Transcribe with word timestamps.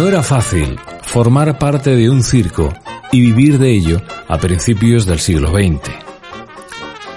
No 0.00 0.08
era 0.08 0.22
fácil 0.22 0.78
formar 1.02 1.58
parte 1.58 1.94
de 1.94 2.08
un 2.08 2.22
circo 2.22 2.72
y 3.12 3.20
vivir 3.20 3.58
de 3.58 3.70
ello 3.70 4.00
a 4.28 4.38
principios 4.38 5.04
del 5.04 5.18
siglo 5.18 5.50
XX. 5.50 5.90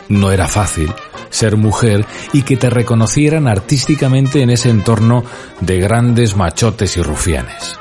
No 0.09 0.31
era 0.31 0.47
fácil 0.47 0.91
ser 1.29 1.55
mujer 1.55 2.05
y 2.33 2.41
que 2.41 2.57
te 2.57 2.69
reconocieran 2.69 3.47
artísticamente 3.47 4.41
en 4.41 4.49
ese 4.49 4.69
entorno 4.69 5.23
de 5.61 5.79
grandes 5.79 6.35
machotes 6.35 6.97
y 6.97 7.01
rufianes. 7.01 7.79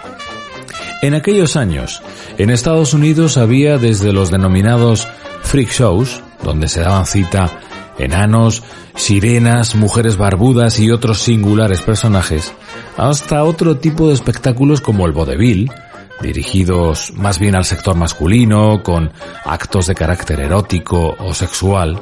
En 1.02 1.14
aquellos 1.14 1.56
años, 1.56 2.00
en 2.38 2.50
Estados 2.50 2.94
Unidos 2.94 3.36
había 3.36 3.76
desde 3.76 4.12
los 4.12 4.30
denominados 4.30 5.08
freak 5.42 5.68
shows, 5.68 6.22
donde 6.44 6.68
se 6.68 6.80
daban 6.80 7.06
cita 7.06 7.50
enanos, 7.98 8.62
sirenas, 8.94 9.74
mujeres 9.74 10.16
barbudas 10.16 10.78
y 10.78 10.92
otros 10.92 11.18
singulares 11.18 11.82
personajes, 11.82 12.52
hasta 12.96 13.42
otro 13.42 13.78
tipo 13.78 14.06
de 14.08 14.14
espectáculos 14.14 14.80
como 14.80 15.06
el 15.06 15.12
vodevil, 15.12 15.72
dirigidos 16.22 17.12
más 17.16 17.40
bien 17.40 17.56
al 17.56 17.64
sector 17.64 17.96
masculino, 17.96 18.84
con 18.84 19.12
actos 19.44 19.88
de 19.88 19.96
carácter 19.96 20.38
erótico 20.38 21.16
o 21.18 21.34
sexual. 21.34 22.00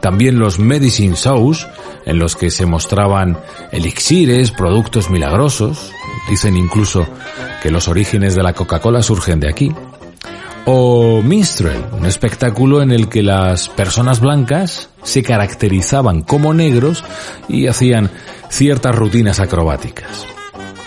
También 0.00 0.38
los 0.38 0.58
medicine 0.58 1.16
shows, 1.16 1.66
en 2.04 2.18
los 2.18 2.36
que 2.36 2.50
se 2.50 2.66
mostraban 2.66 3.38
elixires, 3.72 4.50
productos 4.50 5.08
milagrosos, 5.08 5.90
dicen 6.28 6.56
incluso 6.56 7.06
que 7.62 7.70
los 7.70 7.88
orígenes 7.88 8.34
de 8.34 8.42
la 8.42 8.52
Coca-Cola 8.52 9.02
surgen 9.02 9.40
de 9.40 9.48
aquí. 9.48 9.72
O 10.66 11.20
minstrel, 11.22 11.84
un 11.92 12.06
espectáculo 12.06 12.80
en 12.80 12.90
el 12.90 13.08
que 13.08 13.22
las 13.22 13.68
personas 13.68 14.20
blancas 14.20 14.88
se 15.02 15.22
caracterizaban 15.22 16.22
como 16.22 16.54
negros 16.54 17.04
y 17.48 17.66
hacían 17.66 18.10
ciertas 18.48 18.94
rutinas 18.94 19.40
acrobáticas. 19.40 20.26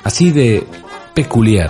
Así 0.03 0.31
de 0.31 0.65
peculiar 1.13 1.69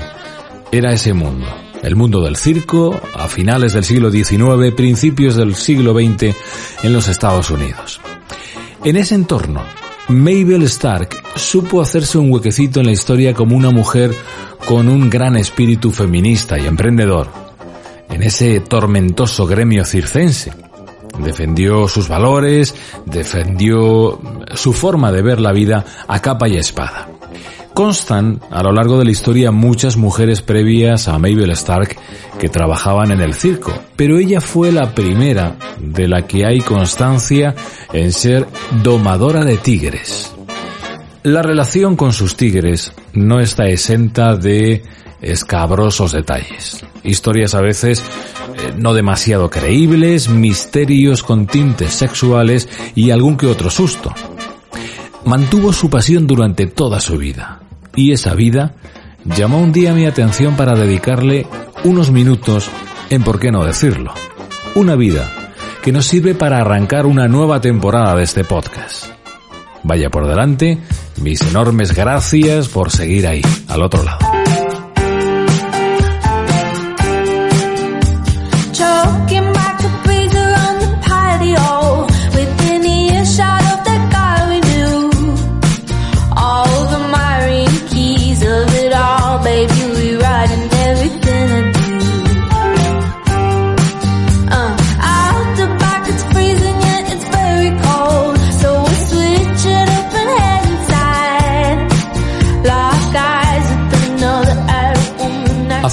era 0.72 0.94
ese 0.94 1.14
mundo. 1.14 1.48
El 1.84 1.96
mundo 1.96 2.22
del 2.22 2.38
circo 2.38 3.00
a 3.14 3.28
finales 3.28 3.74
del 3.74 3.84
siglo 3.84 4.10
XIX, 4.10 4.74
principios 4.76 5.36
del 5.36 5.56
siglo 5.56 5.94
XX 5.94 6.36
en 6.84 6.94
los 6.94 7.08
Estados 7.08 7.50
Unidos. 7.50 8.02
En 8.84 8.96
ese 8.96 9.16
entorno, 9.16 9.64
Mabel 10.10 10.64
Stark 10.64 11.10
supo 11.36 11.82
hacerse 11.82 12.18
un 12.18 12.32
huequecito 12.32 12.80
en 12.80 12.86
la 12.86 12.94
historia 12.94 13.34
como 13.34 13.58
una 13.58 13.72
mujer 13.72 14.16
con 14.66 14.88
un 14.88 15.10
gran 15.10 15.36
espíritu 15.36 15.92
feminista 15.92 16.58
y 16.58 16.66
emprendedor. 16.66 17.28
En 18.10 18.24
ese 18.24 18.62
tormentoso 18.62 19.46
gremio 19.46 19.84
circense, 19.84 20.54
defendió 21.20 21.90
sus 21.90 22.08
valores, 22.08 22.74
defendió 23.06 24.20
su 24.56 24.72
forma 24.72 25.12
de 25.12 25.22
ver 25.22 25.42
la 25.42 25.52
vida 25.52 25.84
a 26.08 26.22
capa 26.22 26.48
y 26.48 26.56
espada. 26.56 27.10
Constan 27.78 28.42
a 28.50 28.64
lo 28.64 28.72
largo 28.72 28.98
de 28.98 29.06
la 29.06 29.12
historia 29.12 29.52
muchas 29.52 29.98
mujeres 29.98 30.42
previas 30.42 31.08
a 31.08 31.20
Mabel 31.20 31.52
Stark 31.52 31.96
que 32.40 32.50
trabajaban 32.50 33.12
en 33.12 33.22
el 33.22 33.36
circo, 33.36 33.72
pero 33.96 34.18
ella 34.18 34.42
fue 34.42 34.72
la 34.72 34.96
primera 34.96 35.58
de 35.80 36.08
la 36.08 36.26
que 36.26 36.44
hay 36.44 36.62
constancia 36.62 37.54
en 37.94 38.14
ser 38.14 38.48
domadora 38.82 39.46
de 39.46 39.58
tigres. 39.58 40.34
La 41.22 41.44
relación 41.44 41.96
con 41.96 42.14
sus 42.14 42.36
tigres 42.36 42.94
no 43.14 43.40
está 43.40 43.68
exenta 43.68 44.36
de 44.36 44.82
escabrosos 45.22 46.14
detalles. 46.14 46.84
Historias 47.04 47.54
a 47.54 47.62
veces 47.62 48.00
eh, 48.00 48.74
no 48.76 48.96
demasiado 48.96 49.52
creíbles, 49.52 50.30
misterios 50.30 51.22
con 51.22 51.46
tintes 51.46 51.92
sexuales 51.92 52.68
y 52.96 53.12
algún 53.12 53.38
que 53.38 53.46
otro 53.46 53.70
susto. 53.70 54.12
Mantuvo 55.26 55.72
su 55.72 55.92
pasión 55.92 56.26
durante 56.26 56.66
toda 56.66 57.00
su 57.00 57.20
vida 57.20 57.60
y 57.98 58.14
esa 58.14 58.34
vida 58.34 58.76
llamó 59.26 59.60
un 59.60 59.74
día 59.74 59.94
mi 59.94 60.06
atención 60.06 60.56
para 60.56 60.76
dedicarle 60.76 61.46
unos 61.84 62.12
minutos 62.12 62.70
en 63.10 63.24
por 63.24 63.40
qué 63.40 63.52
no 63.52 63.66
decirlo. 63.66 64.14
Una 64.76 64.96
vida 64.96 65.30
que 65.84 65.92
nos 65.92 66.06
sirve 66.06 66.36
para 66.36 66.60
arrancar 66.60 67.06
una 67.06 67.28
nueva 67.28 67.60
temporada 67.60 68.16
de 68.16 68.24
este 68.24 68.46
podcast. 68.46 69.08
Vaya 69.84 70.10
por 70.10 70.28
delante, 70.28 70.78
mis 71.22 71.42
enormes 71.42 71.94
gracias 71.94 72.68
por 72.68 72.92
seguir 72.92 73.28
ahí, 73.28 73.42
al 73.68 73.82
otro 73.82 74.04
lado. 74.04 74.37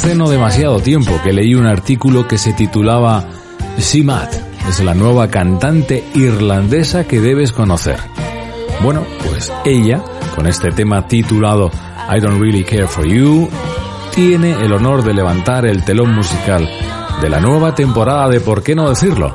Hace 0.05 0.17
no 0.17 0.29
demasiado 0.29 0.81
tiempo 0.81 1.19
que 1.25 1.33
leí 1.33 1.55
un 1.55 1.65
artículo 1.65 2.29
que 2.29 2.37
se 2.37 2.53
titulaba 2.53 3.25
Simat, 3.79 4.35
es 4.69 4.81
la 4.81 4.93
nueva 4.93 5.29
cantante 5.29 6.05
irlandesa 6.15 7.05
que 7.05 7.23
debes 7.23 7.53
conocer. 7.53 7.97
Bueno, 8.83 9.03
pues 9.27 9.51
ella, 9.65 10.05
con 10.37 10.47
este 10.47 10.73
tema 10.73 11.09
titulado 11.09 11.71
I 12.15 12.21
Don't 12.21 12.39
Really 12.39 12.65
Care 12.65 12.87
For 12.87 13.07
You, 13.07 13.49
tiene 14.15 14.53
el 14.63 14.75
honor 14.75 15.05
de 15.05 15.15
levantar 15.15 15.65
el 15.65 15.87
telón 15.87 16.15
musical 16.15 16.69
de 17.23 17.31
la 17.31 17.41
nueva 17.41 17.75
temporada 17.75 18.29
de 18.29 18.41
¿Por 18.41 18.63
qué 18.63 18.75
no 18.75 18.91
decirlo? 18.91 19.35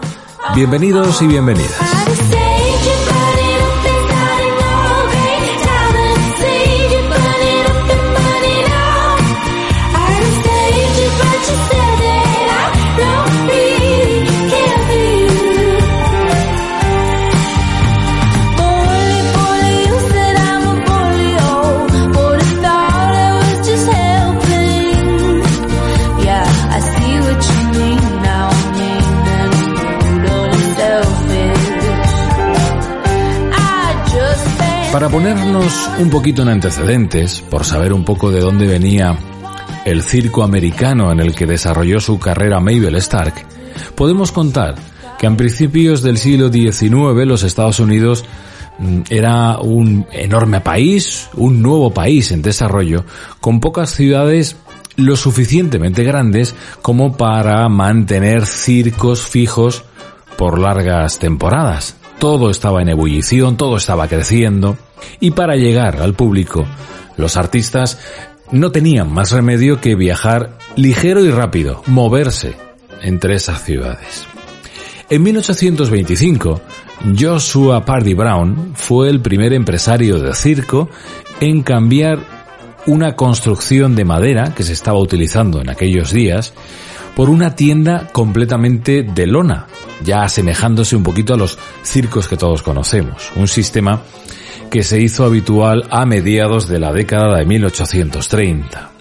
Bienvenidos 0.53 1.19
y 1.23 1.25
bienvenidas. 1.25 1.98
Para 34.99 35.11
ponernos 35.13 35.89
un 35.97 36.09
poquito 36.09 36.41
en 36.41 36.49
antecedentes, 36.49 37.39
por 37.39 37.63
saber 37.63 37.93
un 37.93 38.03
poco 38.03 38.31
de 38.31 38.41
dónde 38.41 38.67
venía 38.67 39.17
el 39.85 40.03
circo 40.03 40.43
americano 40.43 41.09
en 41.13 41.21
el 41.21 41.33
que 41.33 41.45
desarrolló 41.45 42.01
su 42.01 42.19
carrera 42.19 42.59
Mabel 42.59 42.95
Stark, 42.95 43.33
podemos 43.95 44.33
contar 44.33 44.75
que 45.17 45.25
a 45.25 45.37
principios 45.37 46.03
del 46.03 46.17
siglo 46.17 46.51
XIX 46.51 47.25
los 47.25 47.43
Estados 47.43 47.79
Unidos 47.79 48.25
mm, 48.79 49.03
era 49.09 49.59
un 49.59 50.05
enorme 50.11 50.59
país, 50.59 51.29
un 51.35 51.61
nuevo 51.61 51.93
país 51.93 52.33
en 52.33 52.41
desarrollo, 52.41 53.05
con 53.39 53.61
pocas 53.61 53.91
ciudades 53.91 54.57
lo 54.97 55.15
suficientemente 55.15 56.03
grandes 56.03 56.53
como 56.81 57.15
para 57.15 57.69
mantener 57.69 58.45
circos 58.45 59.25
fijos 59.25 59.85
por 60.37 60.59
largas 60.59 61.19
temporadas. 61.19 61.95
Todo 62.19 62.51
estaba 62.51 62.81
en 62.81 62.89
ebullición, 62.89 63.55
todo 63.55 63.77
estaba 63.77 64.09
creciendo, 64.09 64.77
y 65.19 65.31
para 65.31 65.55
llegar 65.55 66.01
al 66.01 66.13
público, 66.13 66.65
los 67.17 67.37
artistas 67.37 67.99
no 68.51 68.71
tenían 68.71 69.11
más 69.11 69.31
remedio 69.31 69.79
que 69.79 69.95
viajar 69.95 70.57
ligero 70.75 71.23
y 71.23 71.31
rápido, 71.31 71.83
moverse, 71.87 72.55
entre 73.01 73.35
esas 73.35 73.63
ciudades. 73.63 74.25
En 75.09 75.23
1825, 75.23 76.61
Joshua 77.17 77.83
Pardy 77.85 78.13
Brown 78.13 78.73
fue 78.75 79.09
el 79.09 79.21
primer 79.21 79.53
empresario 79.53 80.19
de 80.19 80.33
circo 80.33 80.89
en 81.39 81.63
cambiar 81.63 82.19
una 82.85 83.15
construcción 83.15 83.95
de 83.95 84.05
madera 84.05 84.53
que 84.53 84.63
se 84.63 84.73
estaba 84.73 84.99
utilizando 84.99 85.61
en 85.61 85.69
aquellos 85.69 86.11
días 86.11 86.53
por 87.15 87.29
una 87.29 87.55
tienda 87.55 88.07
completamente 88.11 89.03
de 89.03 89.27
lona, 89.27 89.67
ya 90.03 90.23
asemejándose 90.23 90.95
un 90.95 91.03
poquito 91.03 91.33
a 91.33 91.37
los 91.37 91.57
circos 91.83 92.27
que 92.27 92.37
todos 92.37 92.61
conocemos. 92.61 93.31
Un 93.35 93.47
sistema 93.47 94.01
que 94.69 94.83
se 94.83 95.01
hizo 95.01 95.25
habitual 95.25 95.85
a 95.89 96.05
mediados 96.05 96.67
de 96.67 96.79
la 96.79 96.93
década 96.93 97.37
de 97.37 97.45
1830. 97.45 98.91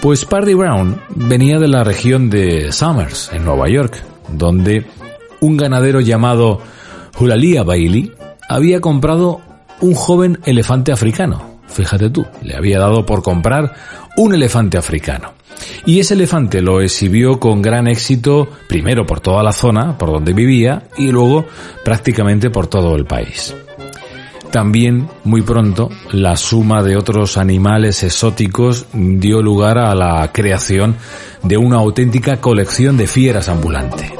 Pues 0.00 0.24
Pardy 0.24 0.54
Brown 0.54 1.00
venía 1.14 1.58
de 1.58 1.68
la 1.68 1.82
región 1.82 2.28
de 2.30 2.70
Summers, 2.72 3.30
en 3.32 3.44
Nueva 3.44 3.68
York, 3.68 4.02
donde 4.28 4.86
un 5.40 5.56
ganadero 5.56 6.00
llamado 6.00 6.60
Hulalia 7.18 7.62
Bailey 7.62 8.12
había 8.48 8.80
comprado 8.80 9.40
un 9.80 9.94
joven 9.94 10.38
elefante 10.44 10.92
africano. 10.92 11.56
Fíjate 11.66 12.10
tú, 12.10 12.26
le 12.42 12.56
había 12.56 12.78
dado 12.78 13.04
por 13.04 13.22
comprar 13.22 13.74
un 14.16 14.34
elefante 14.34 14.78
africano. 14.78 15.32
Y 15.84 16.00
ese 16.00 16.14
elefante 16.14 16.60
lo 16.60 16.80
exhibió 16.80 17.40
con 17.40 17.62
gran 17.62 17.88
éxito, 17.88 18.48
primero 18.68 19.06
por 19.06 19.20
toda 19.20 19.42
la 19.42 19.52
zona 19.52 19.96
por 19.96 20.10
donde 20.10 20.32
vivía 20.32 20.84
y 20.96 21.10
luego 21.10 21.46
prácticamente 21.84 22.50
por 22.50 22.66
todo 22.66 22.94
el 22.94 23.06
país. 23.06 23.54
También, 24.56 25.06
muy 25.24 25.42
pronto, 25.42 25.90
la 26.12 26.34
suma 26.34 26.82
de 26.82 26.96
otros 26.96 27.36
animales 27.36 28.02
exóticos 28.02 28.86
dio 28.94 29.42
lugar 29.42 29.76
a 29.76 29.94
la 29.94 30.32
creación 30.32 30.96
de 31.42 31.58
una 31.58 31.76
auténtica 31.76 32.40
colección 32.40 32.96
de 32.96 33.06
fieras 33.06 33.50
ambulante. 33.50 34.10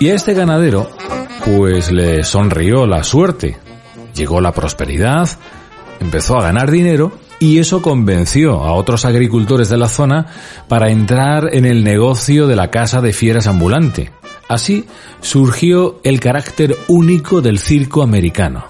Y 0.00 0.08
a 0.08 0.14
este 0.14 0.32
ganadero, 0.32 0.88
pues 1.44 1.92
le 1.92 2.24
sonrió 2.24 2.86
la 2.86 3.04
suerte. 3.04 3.58
Llegó 4.14 4.40
la 4.40 4.52
prosperidad, 4.52 5.28
empezó 6.00 6.38
a 6.38 6.44
ganar 6.44 6.70
dinero 6.70 7.12
y 7.40 7.58
eso 7.58 7.82
convenció 7.82 8.64
a 8.64 8.72
otros 8.72 9.04
agricultores 9.04 9.68
de 9.68 9.76
la 9.76 9.88
zona 9.88 10.28
para 10.66 10.88
entrar 10.88 11.50
en 11.52 11.66
el 11.66 11.84
negocio 11.84 12.46
de 12.46 12.56
la 12.56 12.70
casa 12.70 13.02
de 13.02 13.12
fieras 13.12 13.46
ambulante. 13.46 14.10
Así 14.48 14.84
surgió 15.20 16.00
el 16.02 16.20
carácter 16.20 16.76
único 16.88 17.40
del 17.40 17.58
circo 17.58 18.02
americano. 18.02 18.64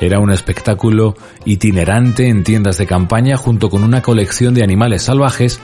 Era 0.00 0.18
un 0.18 0.30
espectáculo 0.30 1.16
itinerante 1.44 2.28
en 2.28 2.44
tiendas 2.44 2.76
de 2.78 2.86
campaña 2.86 3.36
junto 3.36 3.70
con 3.70 3.82
una 3.82 4.02
colección 4.02 4.52
de 4.52 4.62
animales 4.62 5.02
salvajes 5.02 5.58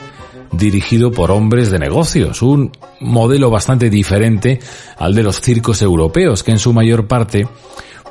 dirigido 0.51 1.11
por 1.11 1.31
hombres 1.31 1.71
de 1.71 1.79
negocios, 1.79 2.41
un 2.41 2.71
modelo 2.99 3.49
bastante 3.49 3.89
diferente 3.89 4.59
al 4.97 5.13
de 5.13 5.23
los 5.23 5.41
circos 5.41 5.81
europeos 5.81 6.43
que 6.43 6.51
en 6.51 6.59
su 6.59 6.73
mayor 6.73 7.07
parte 7.07 7.47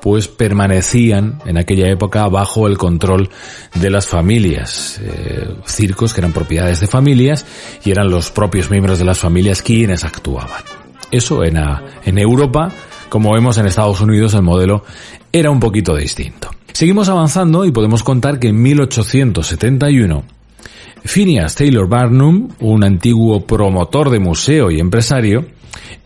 pues 0.01 0.27
permanecían 0.27 1.41
en 1.47 1.59
aquella 1.59 1.89
época 1.89 2.27
bajo 2.29 2.67
el 2.67 2.77
control 2.77 3.31
de 3.75 3.89
las 3.89 4.07
familias. 4.09 5.01
Eh, 5.01 5.49
circos 5.65 6.13
que 6.13 6.21
eran 6.21 6.33
propiedades 6.33 6.81
de 6.81 6.89
familias 6.89 7.47
y 7.85 7.93
eran 7.93 8.11
los 8.11 8.33
propios 8.33 8.69
miembros 8.69 8.99
de 8.99 9.05
las 9.05 9.21
familias 9.21 9.63
quienes 9.63 10.03
actuaban. 10.03 10.82
Eso 11.13 11.45
en, 11.45 11.59
en 12.05 12.19
Europa, 12.19 12.73
como 13.09 13.35
vemos 13.35 13.59
en 13.59 13.67
Estados 13.67 14.01
Unidos, 14.01 14.35
el 14.35 14.43
modelo 14.43 14.85
era 15.31 15.51
un 15.51 15.61
poquito 15.61 15.95
distinto. 15.95 16.51
Seguimos 16.73 17.09
avanzando 17.09 17.65
y 17.65 17.71
podemos 17.71 18.03
contar 18.03 18.39
que 18.39 18.49
en 18.49 18.61
1871 18.61 20.25
Phineas 21.05 21.55
Taylor 21.55 21.89
Barnum, 21.89 22.49
un 22.61 22.85
antiguo 22.85 23.45
promotor 23.45 24.11
de 24.11 24.21
museo 24.21 24.71
y 24.71 24.81
empresario, 24.81 25.47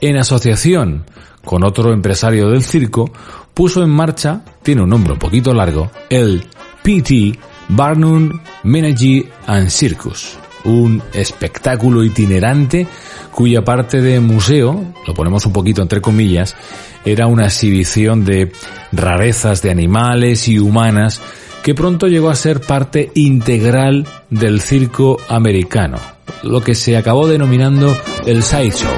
en 0.00 0.16
asociación 0.16 1.04
con 1.44 1.64
otro 1.64 1.92
empresario 1.92 2.48
del 2.48 2.64
circo, 2.64 3.12
puso 3.54 3.82
en 3.82 3.90
marcha, 3.90 4.42
tiene 4.62 4.82
un 4.82 4.90
nombre 4.90 5.12
un 5.12 5.18
poquito 5.18 5.54
largo, 5.54 5.90
el 6.10 6.44
PT 6.82 7.38
Barnum 7.68 8.40
Menagerie 8.64 9.28
and 9.46 9.68
Circus, 9.68 10.38
un 10.66 11.02
espectáculo 11.12 12.04
itinerante 12.04 12.86
cuya 13.30 13.62
parte 13.64 14.00
de 14.00 14.20
museo, 14.20 14.94
lo 15.06 15.14
ponemos 15.14 15.46
un 15.46 15.52
poquito 15.52 15.82
entre 15.82 16.00
comillas, 16.00 16.56
era 17.04 17.26
una 17.26 17.46
exhibición 17.46 18.24
de 18.24 18.52
rarezas 18.92 19.62
de 19.62 19.70
animales 19.70 20.48
y 20.48 20.58
humanas 20.58 21.20
que 21.62 21.74
pronto 21.74 22.06
llegó 22.06 22.30
a 22.30 22.34
ser 22.34 22.60
parte 22.60 23.10
integral 23.14 24.06
del 24.30 24.60
circo 24.60 25.18
americano, 25.28 25.98
lo 26.42 26.60
que 26.60 26.74
se 26.74 26.96
acabó 26.96 27.26
denominando 27.26 27.96
el 28.24 28.42
sideshow. 28.42 28.94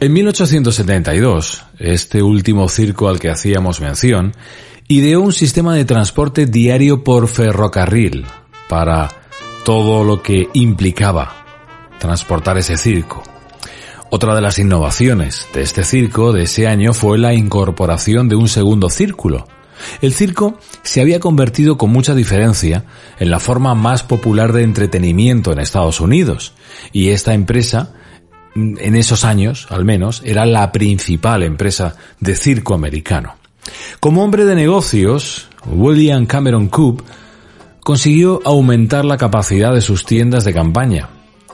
En 0.00 0.12
1872, 0.12 1.64
este 1.78 2.22
último 2.22 2.68
circo 2.68 3.08
al 3.08 3.18
que 3.18 3.30
hacíamos 3.30 3.80
mención, 3.80 4.34
ideó 4.88 5.22
un 5.22 5.32
sistema 5.32 5.74
de 5.74 5.84
transporte 5.84 6.46
diario 6.46 7.04
por 7.04 7.28
ferrocarril 7.28 8.26
para 8.68 9.08
todo 9.64 10.04
lo 10.04 10.22
que 10.22 10.48
implicaba 10.52 11.44
transportar 11.98 12.58
ese 12.58 12.76
circo. 12.76 13.22
Otra 14.10 14.34
de 14.34 14.42
las 14.42 14.58
innovaciones 14.58 15.48
de 15.54 15.62
este 15.62 15.84
circo 15.84 16.32
de 16.32 16.42
ese 16.42 16.68
año 16.68 16.92
fue 16.92 17.18
la 17.18 17.32
incorporación 17.32 18.28
de 18.28 18.36
un 18.36 18.48
segundo 18.48 18.90
círculo. 18.90 19.48
El 20.02 20.12
circo 20.12 20.58
se 20.82 21.00
había 21.00 21.18
convertido 21.18 21.78
con 21.78 21.90
mucha 21.90 22.14
diferencia 22.14 22.84
en 23.18 23.30
la 23.30 23.40
forma 23.40 23.74
más 23.74 24.02
popular 24.02 24.52
de 24.52 24.62
entretenimiento 24.62 25.50
en 25.50 25.58
Estados 25.58 26.00
Unidos 26.00 26.52
y 26.92 27.08
esta 27.08 27.34
empresa 27.34 27.94
en 28.54 28.94
esos 28.94 29.24
años, 29.24 29.66
al 29.70 29.84
menos, 29.84 30.22
era 30.24 30.46
la 30.46 30.70
principal 30.70 31.42
empresa 31.42 31.96
de 32.20 32.36
circo 32.36 32.74
americano. 32.74 33.36
Como 34.00 34.22
hombre 34.22 34.44
de 34.44 34.54
negocios, 34.54 35.48
William 35.66 36.26
Cameron 36.26 36.68
Coop 36.68 37.02
consiguió 37.80 38.40
aumentar 38.44 39.04
la 39.04 39.16
capacidad 39.16 39.74
de 39.74 39.80
sus 39.80 40.04
tiendas 40.04 40.44
de 40.44 40.54
campaña, 40.54 41.08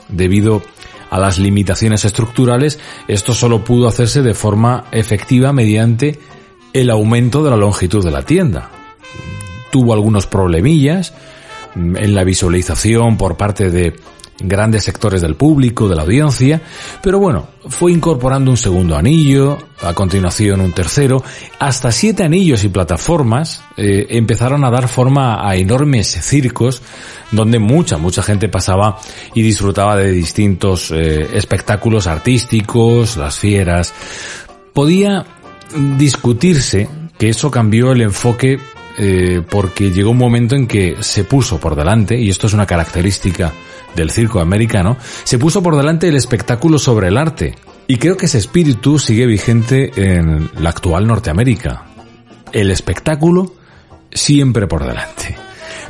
debido 0.07 0.61
a 1.09 1.19
las 1.19 1.39
limitaciones 1.39 2.05
estructurales, 2.05 2.79
esto 3.07 3.33
solo 3.33 3.63
pudo 3.63 3.87
hacerse 3.87 4.21
de 4.21 4.33
forma 4.33 4.85
efectiva 4.91 5.51
mediante 5.51 6.19
el 6.73 6.89
aumento 6.89 7.43
de 7.43 7.49
la 7.49 7.57
longitud 7.57 8.03
de 8.03 8.11
la 8.11 8.23
tienda. 8.23 8.69
Tuvo 9.71 9.93
algunos 9.93 10.25
problemillas 10.25 11.13
en 11.75 12.15
la 12.15 12.23
visualización 12.23 13.17
por 13.17 13.35
parte 13.35 13.69
de 13.69 13.99
grandes 14.43 14.83
sectores 14.83 15.21
del 15.21 15.35
público, 15.35 15.87
de 15.87 15.95
la 15.95 16.03
audiencia, 16.03 16.61
pero 17.01 17.19
bueno, 17.19 17.47
fue 17.67 17.91
incorporando 17.91 18.51
un 18.51 18.57
segundo 18.57 18.95
anillo, 18.95 19.57
a 19.81 19.93
continuación 19.93 20.61
un 20.61 20.73
tercero, 20.73 21.23
hasta 21.59 21.91
siete 21.91 22.23
anillos 22.23 22.63
y 22.63 22.69
plataformas 22.69 23.63
eh, 23.77 24.07
empezaron 24.09 24.63
a 24.63 24.71
dar 24.71 24.87
forma 24.87 25.47
a 25.47 25.55
enormes 25.55 26.07
circos 26.07 26.81
donde 27.31 27.59
mucha, 27.59 27.97
mucha 27.97 28.23
gente 28.23 28.49
pasaba 28.49 28.99
y 29.33 29.41
disfrutaba 29.41 29.95
de 29.95 30.11
distintos 30.11 30.91
eh, 30.91 31.29
espectáculos 31.33 32.07
artísticos, 32.07 33.17
las 33.17 33.39
fieras. 33.39 33.93
Podía 34.73 35.25
discutirse 35.97 36.89
que 37.17 37.29
eso 37.29 37.49
cambió 37.51 37.91
el 37.91 38.01
enfoque 38.01 38.59
eh, 38.97 39.41
porque 39.49 39.91
llegó 39.91 40.11
un 40.11 40.17
momento 40.17 40.55
en 40.55 40.67
que 40.67 40.97
se 40.99 41.23
puso 41.23 41.59
por 41.59 41.75
delante, 41.75 42.19
y 42.19 42.29
esto 42.29 42.47
es 42.47 42.53
una 42.53 42.65
característica 42.65 43.53
del 43.95 44.11
circo 44.11 44.39
americano, 44.39 44.97
se 45.23 45.37
puso 45.37 45.61
por 45.61 45.75
delante 45.75 46.07
el 46.07 46.15
espectáculo 46.15 46.79
sobre 46.79 47.07
el 47.07 47.17
arte. 47.17 47.55
Y 47.87 47.97
creo 47.97 48.17
que 48.17 48.25
ese 48.25 48.37
espíritu 48.37 48.99
sigue 48.99 49.25
vigente 49.25 49.91
en 49.95 50.49
la 50.59 50.69
actual 50.69 51.07
Norteamérica. 51.07 51.83
El 52.51 52.71
espectáculo 52.71 53.53
siempre 54.11 54.67
por 54.67 54.85
delante. 54.85 55.35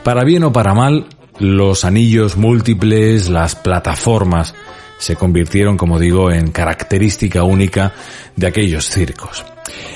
Para 0.03 0.23
bien 0.23 0.43
o 0.43 0.51
para 0.51 0.73
mal, 0.73 1.07
los 1.39 1.85
anillos 1.85 2.37
múltiples, 2.37 3.29
las 3.29 3.55
plataformas, 3.55 4.55
se 4.97 5.15
convirtieron, 5.15 5.77
como 5.77 5.99
digo, 5.99 6.31
en 6.31 6.51
característica 6.51 7.43
única 7.43 7.93
de 8.35 8.47
aquellos 8.47 8.85
circos. 8.85 9.43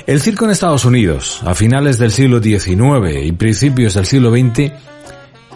El 0.08 0.22
circo 0.22 0.46
en 0.46 0.52
Estados 0.52 0.86
Unidos, 0.86 1.42
a 1.46 1.54
finales 1.54 2.00
del 2.00 2.12
siglo 2.12 2.42
XIX 2.42 3.24
y 3.24 3.32
principios 3.32 3.94
del 3.94 4.06
siglo 4.06 4.32
XX, 4.32 4.72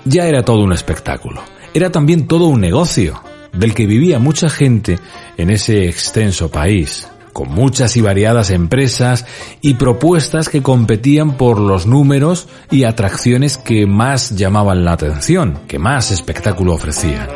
ya 0.06 0.28
era 0.28 0.44
todo 0.44 0.64
un 0.64 0.74
espectáculo 0.74 1.42
era 1.74 1.92
también 1.92 2.28
todo 2.28 2.46
un 2.48 2.62
negocio, 2.62 3.22
del 3.54 3.74
que 3.74 3.86
vivía 3.86 4.20
mucha 4.20 4.50
gente 4.50 5.00
en 5.38 5.50
ese 5.50 5.88
extenso 5.88 6.50
país, 6.50 7.08
con 7.34 7.50
muchas 7.50 7.98
y 7.98 8.02
variadas 8.02 8.52
empresas 8.52 9.26
y 9.62 9.76
propuestas 9.76 10.50
que 10.50 10.62
competían 10.62 11.38
por 11.38 11.60
los 11.60 11.86
números 11.86 12.48
y 12.70 12.84
atracciones 12.84 13.58
que 13.58 13.86
más 13.86 14.36
llamaban 14.36 14.86
la 14.86 14.94
atención, 14.94 15.60
que 15.68 15.80
más 15.80 16.12
espectáculo 16.12 16.74
ofrecían. 16.74 17.28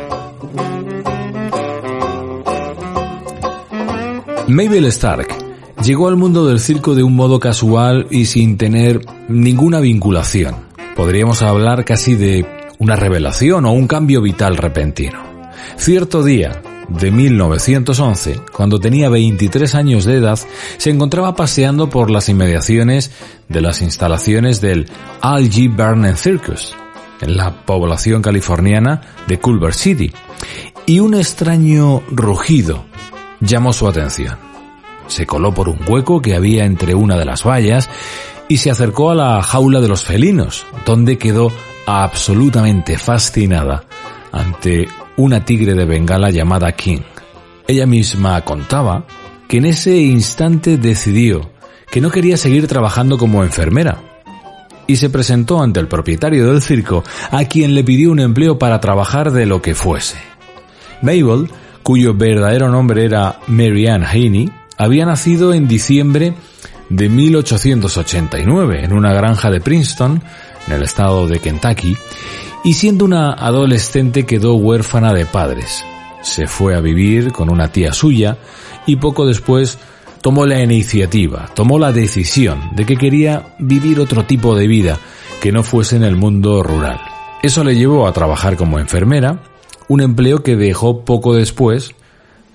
Mabel 4.46 4.84
Stark 4.86 5.44
Llegó 5.84 6.08
al 6.08 6.16
mundo 6.16 6.46
del 6.46 6.60
circo 6.60 6.94
de 6.94 7.02
un 7.02 7.14
modo 7.14 7.38
casual 7.38 8.06
y 8.10 8.24
sin 8.24 8.56
tener 8.56 9.04
ninguna 9.28 9.80
vinculación. 9.80 10.54
Podríamos 10.96 11.42
hablar 11.42 11.84
casi 11.84 12.14
de 12.14 12.63
una 12.84 12.96
revelación 12.96 13.64
o 13.64 13.72
un 13.72 13.88
cambio 13.88 14.20
vital 14.20 14.58
repentino. 14.58 15.18
Cierto 15.78 16.22
día, 16.22 16.60
de 16.88 17.10
1911, 17.10 18.40
cuando 18.52 18.78
tenía 18.78 19.08
23 19.08 19.74
años 19.74 20.04
de 20.04 20.16
edad, 20.16 20.38
se 20.76 20.90
encontraba 20.90 21.34
paseando 21.34 21.88
por 21.88 22.10
las 22.10 22.28
inmediaciones 22.28 23.10
de 23.48 23.62
las 23.62 23.80
instalaciones 23.80 24.60
del 24.60 24.86
Al 25.22 25.48
G. 25.48 25.74
Barnum 25.74 26.14
Circus, 26.14 26.74
en 27.22 27.38
la 27.38 27.64
población 27.64 28.20
californiana 28.20 29.00
de 29.26 29.38
Culver 29.38 29.72
City, 29.72 30.12
y 30.84 31.00
un 31.00 31.14
extraño 31.14 32.02
rugido 32.10 32.84
llamó 33.40 33.72
su 33.72 33.88
atención. 33.88 34.36
Se 35.06 35.24
coló 35.24 35.54
por 35.54 35.70
un 35.70 35.78
hueco 35.88 36.20
que 36.20 36.34
había 36.34 36.66
entre 36.66 36.94
una 36.94 37.16
de 37.16 37.24
las 37.24 37.44
vallas 37.44 37.88
y 38.48 38.58
se 38.58 38.70
acercó 38.70 39.10
a 39.10 39.14
la 39.14 39.42
jaula 39.42 39.80
de 39.80 39.88
los 39.88 40.04
felinos, 40.04 40.66
donde 40.84 41.18
quedó 41.18 41.50
absolutamente 41.86 42.98
fascinada 42.98 43.84
ante 44.32 44.88
una 45.16 45.44
tigre 45.44 45.74
de 45.74 45.84
Bengala 45.84 46.30
llamada 46.30 46.72
King. 46.72 47.02
Ella 47.66 47.86
misma 47.86 48.40
contaba 48.42 49.06
que 49.48 49.58
en 49.58 49.66
ese 49.66 49.96
instante 49.96 50.76
decidió 50.76 51.50
que 51.90 52.00
no 52.00 52.10
quería 52.10 52.36
seguir 52.36 52.66
trabajando 52.66 53.16
como 53.16 53.44
enfermera 53.44 53.98
y 54.86 54.96
se 54.96 55.10
presentó 55.10 55.62
ante 55.62 55.80
el 55.80 55.88
propietario 55.88 56.50
del 56.50 56.60
circo 56.60 57.04
a 57.30 57.44
quien 57.44 57.74
le 57.74 57.84
pidió 57.84 58.10
un 58.10 58.20
empleo 58.20 58.58
para 58.58 58.80
trabajar 58.80 59.30
de 59.30 59.46
lo 59.46 59.62
que 59.62 59.74
fuese. 59.74 60.18
Mabel, 61.02 61.50
cuyo 61.82 62.14
verdadero 62.14 62.68
nombre 62.70 63.04
era 63.04 63.38
Mary 63.46 63.86
Ann 63.86 64.04
Haney, 64.04 64.50
había 64.76 65.06
nacido 65.06 65.54
en 65.54 65.68
diciembre 65.68 66.34
de 66.88 67.08
1889 67.08 68.84
en 68.84 68.92
una 68.92 69.12
granja 69.12 69.50
de 69.50 69.60
Princeton, 69.60 70.22
en 70.66 70.72
el 70.72 70.82
estado 70.82 71.26
de 71.26 71.38
Kentucky, 71.40 71.96
y 72.64 72.74
siendo 72.74 73.04
una 73.04 73.32
adolescente 73.32 74.24
quedó 74.24 74.54
huérfana 74.54 75.12
de 75.12 75.26
padres. 75.26 75.84
Se 76.22 76.46
fue 76.46 76.74
a 76.74 76.80
vivir 76.80 77.32
con 77.32 77.50
una 77.50 77.68
tía 77.68 77.92
suya 77.92 78.38
y 78.86 78.96
poco 78.96 79.26
después 79.26 79.78
tomó 80.22 80.46
la 80.46 80.62
iniciativa, 80.62 81.50
tomó 81.54 81.78
la 81.78 81.92
decisión 81.92 82.70
de 82.74 82.86
que 82.86 82.96
quería 82.96 83.54
vivir 83.58 84.00
otro 84.00 84.24
tipo 84.24 84.56
de 84.56 84.66
vida 84.66 84.98
que 85.42 85.52
no 85.52 85.62
fuese 85.62 85.96
en 85.96 86.04
el 86.04 86.16
mundo 86.16 86.62
rural. 86.62 86.98
Eso 87.42 87.62
le 87.62 87.76
llevó 87.76 88.06
a 88.06 88.12
trabajar 88.14 88.56
como 88.56 88.78
enfermera, 88.78 89.42
un 89.88 90.00
empleo 90.00 90.42
que 90.42 90.56
dejó 90.56 91.04
poco 91.04 91.34
después 91.34 91.94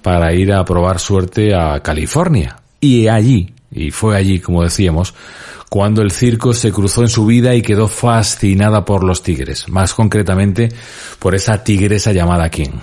para 0.02 0.34
ir 0.34 0.52
a 0.52 0.66
probar 0.66 0.98
suerte 1.00 1.54
a 1.54 1.80
California. 1.82 2.56
Y 2.80 3.08
allí, 3.08 3.54
y 3.72 3.92
fue 3.92 4.16
allí, 4.16 4.40
como 4.40 4.64
decíamos, 4.64 5.14
cuando 5.70 6.02
el 6.02 6.12
circo 6.12 6.54
se 6.54 6.72
cruzó 6.72 7.04
en 7.04 7.10
su 7.10 7.26
vida 7.26 7.54
y 7.54 7.62
quedó 7.62 7.88
fascinada 7.88 8.86
por 8.86 9.04
los 9.04 9.22
tigres, 9.22 9.70
más 9.70 9.94
concretamente 9.94 10.70
por 11.20 11.36
esa 11.36 11.64
tigresa 11.64 12.12
llamada 12.12 12.50
King. 12.50 12.80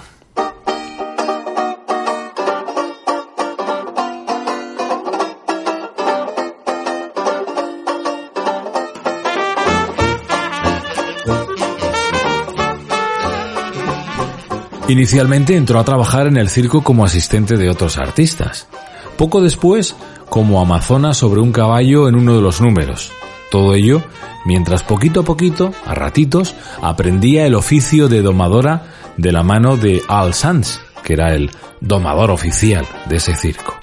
Inicialmente 14.89 15.57
entró 15.57 15.81
a 15.81 15.85
trabajar 15.85 16.29
en 16.29 16.37
el 16.37 16.49
circo 16.49 16.85
como 16.85 17.05
asistente 17.05 17.57
de 17.57 17.69
otros 17.69 17.99
artistas. 17.99 18.69
Poco 19.17 19.43
después 19.43 19.97
como 20.37 20.61
amazona 20.61 21.15
sobre 21.15 21.41
un 21.41 21.51
caballo 21.51 22.11
en 22.11 22.15
uno 22.15 22.37
de 22.37 22.43
los 22.43 22.61
números. 22.61 23.11
Todo 23.51 23.75
ello 23.75 24.03
mientras 24.45 24.83
poquito 24.83 25.21
a 25.21 25.25
poquito, 25.25 25.73
a 25.87 25.95
ratitos, 25.95 26.55
aprendía 26.83 27.47
el 27.47 27.55
oficio 27.55 28.07
de 28.11 28.21
domadora 28.21 28.85
de 29.17 29.33
la 29.33 29.43
mano 29.43 29.79
de 29.79 30.03
Al 30.09 30.35
Sanz, 30.35 30.81
que 31.03 31.15
era 31.15 31.33
el 31.33 31.51
domador 31.81 32.31
oficial 32.31 32.85
de 33.09 33.17
ese 33.17 33.35
circo. 33.35 33.79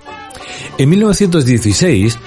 En 0.77 0.91
1916 0.91 2.19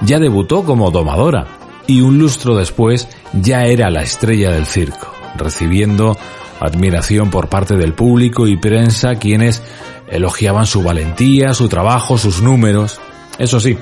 ya 0.00 0.18
debutó 0.18 0.64
como 0.64 0.90
domadora 0.90 1.46
y 1.86 2.00
un 2.00 2.18
lustro 2.18 2.56
después 2.56 3.06
ya 3.34 3.66
era 3.66 3.90
la 3.90 4.00
estrella 4.00 4.50
del 4.50 4.64
circo, 4.64 5.12
recibiendo 5.36 6.16
admiración 6.58 7.28
por 7.28 7.50
parte 7.50 7.76
del 7.76 7.92
público 7.92 8.46
y 8.46 8.56
prensa 8.56 9.16
quienes 9.16 9.62
elogiaban 10.08 10.64
su 10.64 10.82
valentía, 10.82 11.52
su 11.52 11.68
trabajo, 11.68 12.16
sus 12.16 12.40
números. 12.40 12.98
Eso 13.38 13.60
sí, 13.60 13.76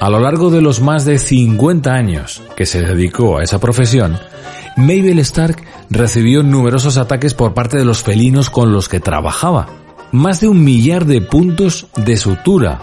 a 0.00 0.08
lo 0.08 0.18
largo 0.18 0.50
de 0.50 0.62
los 0.62 0.80
más 0.80 1.04
de 1.04 1.18
50 1.18 1.92
años 1.92 2.42
que 2.56 2.64
se 2.64 2.80
dedicó 2.80 3.38
a 3.38 3.42
esa 3.42 3.58
profesión, 3.58 4.18
Mabel 4.76 5.18
Stark 5.18 5.62
recibió 5.90 6.42
numerosos 6.42 6.96
ataques 6.96 7.34
por 7.34 7.52
parte 7.52 7.76
de 7.76 7.84
los 7.84 8.02
felinos 8.02 8.48
con 8.48 8.72
los 8.72 8.88
que 8.88 9.00
trabajaba. 9.00 9.68
Más 10.12 10.40
de 10.40 10.48
un 10.48 10.64
millar 10.64 11.04
de 11.04 11.20
puntos 11.20 11.88
de 11.96 12.16
sutura 12.16 12.80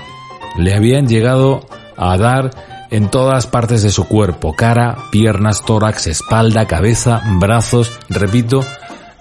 le 0.57 0.75
habían 0.75 1.07
llegado 1.07 1.65
a 1.97 2.17
dar 2.17 2.51
en 2.91 3.09
todas 3.09 3.47
partes 3.47 3.81
de 3.81 3.89
su 3.89 4.07
cuerpo, 4.07 4.53
cara, 4.53 4.97
piernas, 5.11 5.65
tórax, 5.65 6.07
espalda, 6.07 6.67
cabeza, 6.67 7.21
brazos, 7.39 7.91
repito, 8.09 8.63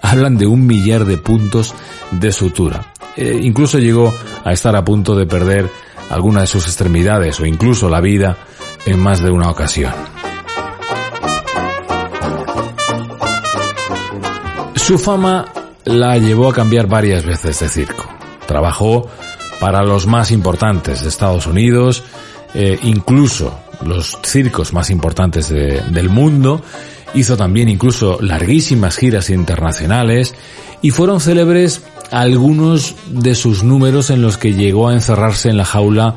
hablan 0.01 0.37
de 0.37 0.47
un 0.47 0.65
millar 0.65 1.05
de 1.05 1.17
puntos 1.17 1.73
de 2.11 2.31
sutura. 2.31 2.93
Eh, 3.15 3.39
incluso 3.41 3.79
llegó 3.79 4.13
a 4.43 4.53
estar 4.53 4.75
a 4.75 4.85
punto 4.85 5.15
de 5.15 5.25
perder 5.25 5.69
alguna 6.09 6.41
de 6.41 6.47
sus 6.47 6.65
extremidades 6.65 7.39
o 7.39 7.45
incluso 7.45 7.89
la 7.89 8.01
vida 8.01 8.37
en 8.85 8.99
más 8.99 9.21
de 9.21 9.31
una 9.31 9.49
ocasión. 9.49 9.93
Su 14.75 14.97
fama 14.97 15.45
la 15.83 16.17
llevó 16.17 16.49
a 16.49 16.53
cambiar 16.53 16.87
varias 16.87 17.25
veces 17.25 17.59
de 17.59 17.67
circo. 17.67 18.05
Trabajó 18.45 19.09
para 19.59 19.83
los 19.83 20.07
más 20.07 20.31
importantes 20.31 21.01
de 21.01 21.09
Estados 21.09 21.47
Unidos, 21.47 22.03
eh, 22.53 22.79
incluso 22.83 23.59
los 23.85 24.17
circos 24.23 24.73
más 24.73 24.89
importantes 24.89 25.49
del 25.49 26.09
mundo, 26.09 26.61
hizo 27.13 27.37
también 27.37 27.69
incluso 27.69 28.17
larguísimas 28.21 28.97
giras 28.97 29.29
internacionales 29.29 30.35
y 30.81 30.91
fueron 30.91 31.19
célebres 31.19 31.81
algunos 32.11 32.95
de 33.09 33.35
sus 33.35 33.63
números 33.63 34.09
en 34.09 34.21
los 34.21 34.37
que 34.37 34.53
llegó 34.53 34.89
a 34.89 34.93
encerrarse 34.93 35.49
en 35.49 35.57
la 35.57 35.65
jaula 35.65 36.15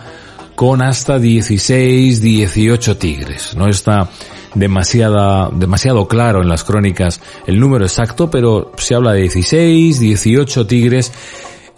con 0.54 0.82
hasta 0.82 1.18
16, 1.18 2.20
18 2.20 2.96
tigres. 2.96 3.56
No 3.56 3.68
está 3.68 4.10
demasiada, 4.54 5.48
demasiado 5.52 6.06
claro 6.06 6.42
en 6.42 6.48
las 6.48 6.64
crónicas 6.64 7.20
el 7.46 7.58
número 7.58 7.84
exacto, 7.84 8.30
pero 8.30 8.72
se 8.76 8.94
habla 8.94 9.12
de 9.12 9.22
16, 9.22 10.00
18 10.00 10.66
tigres 10.66 11.12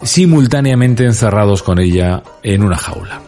simultáneamente 0.01 1.05
encerrados 1.05 1.63
con 1.63 1.79
ella 1.79 2.23
en 2.43 2.63
una 2.63 2.77
jaula. 2.77 3.21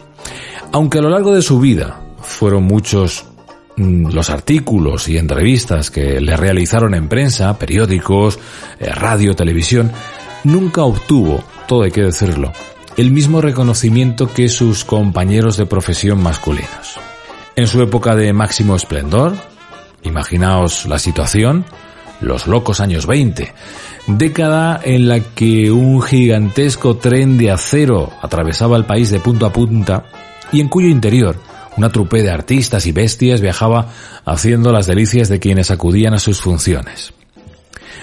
Aunque 0.72 0.98
a 0.98 1.02
lo 1.02 1.10
largo 1.10 1.34
de 1.34 1.42
su 1.42 1.58
vida 1.58 2.00
fueron 2.20 2.64
muchos 2.64 3.24
mm, 3.76 4.10
los 4.10 4.30
artículos 4.30 5.08
y 5.08 5.16
entrevistas 5.16 5.90
que 5.90 6.20
le 6.20 6.36
realizaron 6.36 6.94
en 6.94 7.08
prensa, 7.08 7.58
periódicos, 7.58 8.38
eh, 8.78 8.92
radio, 8.92 9.34
televisión, 9.34 9.90
nunca 10.46 10.84
obtuvo, 10.84 11.42
todo 11.66 11.82
hay 11.82 11.90
que 11.90 12.02
decirlo, 12.02 12.52
el 12.96 13.10
mismo 13.10 13.40
reconocimiento 13.40 14.32
que 14.32 14.48
sus 14.48 14.84
compañeros 14.84 15.56
de 15.56 15.66
profesión 15.66 16.22
masculinos. 16.22 16.98
En 17.56 17.66
su 17.66 17.82
época 17.82 18.14
de 18.14 18.32
máximo 18.32 18.76
esplendor, 18.76 19.34
imaginaos 20.02 20.86
la 20.86 20.98
situación, 20.98 21.64
los 22.20 22.46
locos 22.46 22.80
años 22.80 23.06
20, 23.06 23.52
década 24.06 24.80
en 24.82 25.08
la 25.08 25.20
que 25.20 25.70
un 25.72 26.00
gigantesco 26.00 26.96
tren 26.96 27.36
de 27.38 27.50
acero 27.50 28.12
atravesaba 28.22 28.76
el 28.76 28.84
país 28.84 29.10
de 29.10 29.18
punta 29.18 29.46
a 29.46 29.52
punta 29.52 30.04
y 30.52 30.60
en 30.60 30.68
cuyo 30.68 30.88
interior 30.88 31.36
una 31.76 31.90
trupe 31.90 32.22
de 32.22 32.30
artistas 32.30 32.86
y 32.86 32.92
bestias 32.92 33.40
viajaba 33.40 33.88
haciendo 34.24 34.72
las 34.72 34.86
delicias 34.86 35.28
de 35.28 35.40
quienes 35.40 35.70
acudían 35.70 36.14
a 36.14 36.18
sus 36.18 36.40
funciones. 36.40 37.12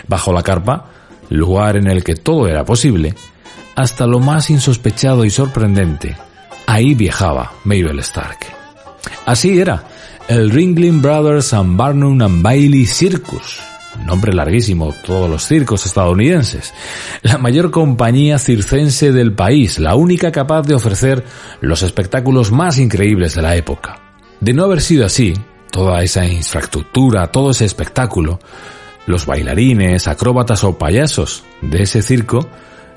Bajo 0.07 0.33
la 0.33 0.43
carpa, 0.43 0.92
lugar 1.33 1.77
en 1.77 1.87
el 1.87 2.03
que 2.03 2.15
todo 2.15 2.47
era 2.47 2.63
posible, 2.63 3.13
hasta 3.75 4.05
lo 4.05 4.19
más 4.19 4.49
insospechado 4.49 5.25
y 5.25 5.29
sorprendente, 5.29 6.15
ahí 6.67 6.93
viajaba 6.93 7.53
Mabel 7.63 7.99
Stark. 7.99 8.39
Así 9.25 9.59
era, 9.59 9.83
el 10.27 10.51
Ringling 10.51 11.01
Brothers 11.01 11.53
and 11.53 11.75
Barnum 11.75 12.21
and 12.21 12.41
Bailey 12.41 12.85
Circus, 12.85 13.59
nombre 14.05 14.33
larguísimo, 14.33 14.93
todos 15.05 15.29
los 15.29 15.43
circos 15.45 15.85
estadounidenses, 15.85 16.73
la 17.23 17.37
mayor 17.37 17.71
compañía 17.71 18.37
circense 18.37 19.11
del 19.11 19.33
país, 19.33 19.79
la 19.79 19.95
única 19.95 20.31
capaz 20.31 20.63
de 20.63 20.75
ofrecer 20.75 21.23
los 21.61 21.81
espectáculos 21.81 22.51
más 22.51 22.77
increíbles 22.77 23.35
de 23.35 23.41
la 23.41 23.55
época. 23.55 23.99
De 24.39 24.53
no 24.53 24.65
haber 24.65 24.81
sido 24.81 25.05
así, 25.05 25.33
toda 25.71 26.03
esa 26.03 26.25
infraestructura, 26.25 27.31
todo 27.31 27.51
ese 27.51 27.65
espectáculo, 27.65 28.39
los 29.05 29.25
bailarines, 29.25 30.07
acróbatas 30.07 30.63
o 30.63 30.77
payasos 30.77 31.43
de 31.61 31.83
ese 31.83 32.01
circo 32.01 32.47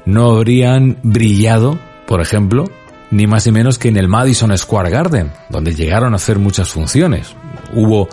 no 0.04 0.36
habrían 0.36 0.98
brillado, 1.02 1.78
por 2.06 2.20
ejemplo, 2.20 2.70
ni 3.10 3.26
más 3.26 3.46
ni 3.46 3.52
menos 3.52 3.78
que 3.78 3.88
en 3.88 3.96
el 3.96 4.08
Madison 4.08 4.56
Square 4.56 4.90
Garden, 4.90 5.32
donde 5.50 5.74
llegaron 5.74 6.12
a 6.12 6.16
hacer 6.16 6.38
muchas 6.38 6.68
funciones. 6.68 7.34
Hubo 7.74 8.08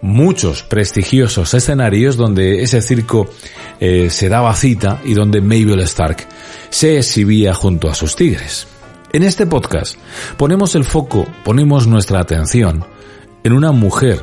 muchos 0.00 0.62
prestigiosos 0.62 1.54
escenarios 1.54 2.16
donde 2.16 2.62
ese 2.62 2.82
circo 2.82 3.28
eh, 3.80 4.10
se 4.10 4.28
daba 4.28 4.54
cita 4.54 5.00
y 5.04 5.14
donde 5.14 5.40
Mabel 5.40 5.80
Stark 5.80 6.26
se 6.70 6.98
exhibía 6.98 7.54
junto 7.54 7.88
a 7.88 7.94
sus 7.94 8.14
tigres. 8.16 8.66
En 9.12 9.22
este 9.22 9.46
podcast 9.46 9.96
ponemos 10.36 10.74
el 10.74 10.84
foco, 10.84 11.26
ponemos 11.44 11.86
nuestra 11.86 12.20
atención 12.20 12.84
en 13.42 13.52
una 13.52 13.72
mujer, 13.72 14.22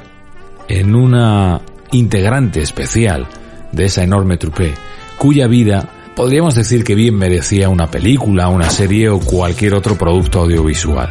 en 0.67 0.95
una 0.95 1.61
integrante 1.91 2.61
especial 2.61 3.27
de 3.71 3.85
esa 3.85 4.03
enorme 4.03 4.37
trupe, 4.37 4.73
cuya 5.17 5.47
vida 5.47 5.89
podríamos 6.15 6.55
decir 6.55 6.83
que 6.83 6.95
bien 6.95 7.15
merecía 7.15 7.69
una 7.69 7.91
película, 7.91 8.47
una 8.47 8.69
serie 8.69 9.09
o 9.09 9.19
cualquier 9.19 9.73
otro 9.73 9.97
producto 9.97 10.41
audiovisual. 10.41 11.09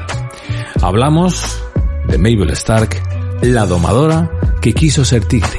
Hablamos 0.81 1.63
de 2.09 2.19
Mabel 2.19 2.51
Stark, 2.51 3.03
la 3.43 3.67
domadora 3.67 4.31
que 4.61 4.73
quiso 4.73 5.05
ser 5.05 5.25
tigre. 5.25 5.59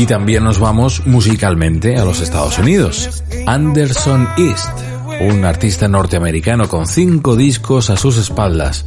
Y 0.00 0.06
también 0.06 0.44
nos 0.44 0.58
vamos 0.58 1.06
musicalmente 1.06 1.98
a 1.98 2.06
los 2.06 2.22
Estados 2.22 2.58
Unidos. 2.58 3.22
Anderson 3.46 4.26
East, 4.38 4.70
un 5.20 5.44
artista 5.44 5.88
norteamericano 5.88 6.68
con 6.68 6.86
cinco 6.86 7.36
discos 7.36 7.90
a 7.90 7.98
sus 7.98 8.16
espaldas 8.16 8.86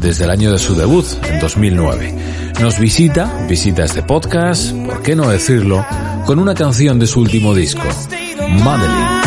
desde 0.00 0.24
el 0.24 0.30
año 0.30 0.52
de 0.52 0.58
su 0.58 0.74
debut, 0.74 1.06
en 1.24 1.40
2009. 1.40 2.14
Nos 2.60 2.78
visita, 2.78 3.46
visita 3.48 3.84
este 3.84 4.02
podcast, 4.02 4.72
¿por 4.72 5.00
qué 5.00 5.16
no 5.16 5.30
decirlo?, 5.30 5.82
con 6.26 6.38
una 6.38 6.54
canción 6.54 6.98
de 6.98 7.06
su 7.06 7.20
último 7.20 7.54
disco, 7.54 7.88
Madeline. 8.62 9.19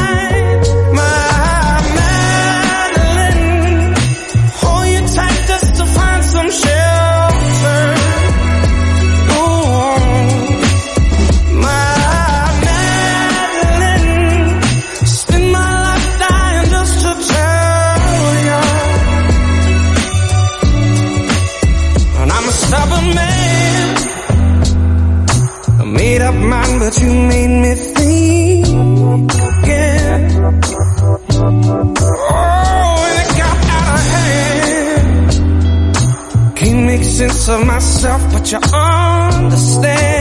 You 27.02 27.14
made 27.14 27.62
me 27.64 27.74
think 27.76 28.68
again. 29.52 30.22
Oh, 32.16 33.08
and 33.08 33.18
it 33.22 33.30
got 33.42 33.58
out 33.78 33.94
of 33.94 34.04
hand. 34.14 35.30
Can't 36.58 36.84
make 36.86 37.04
sense 37.04 37.50
of 37.50 37.66
myself, 37.66 38.22
but 38.34 38.52
you 38.52 38.58
understand. 38.58 40.13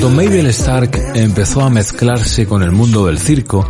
En 0.00 0.06
cuanto 0.06 0.22
Mabel 0.24 0.46
Stark 0.46 1.12
empezó 1.14 1.60
a 1.60 1.68
mezclarse 1.68 2.46
con 2.46 2.62
el 2.62 2.70
mundo 2.70 3.04
del 3.04 3.18
circo, 3.18 3.68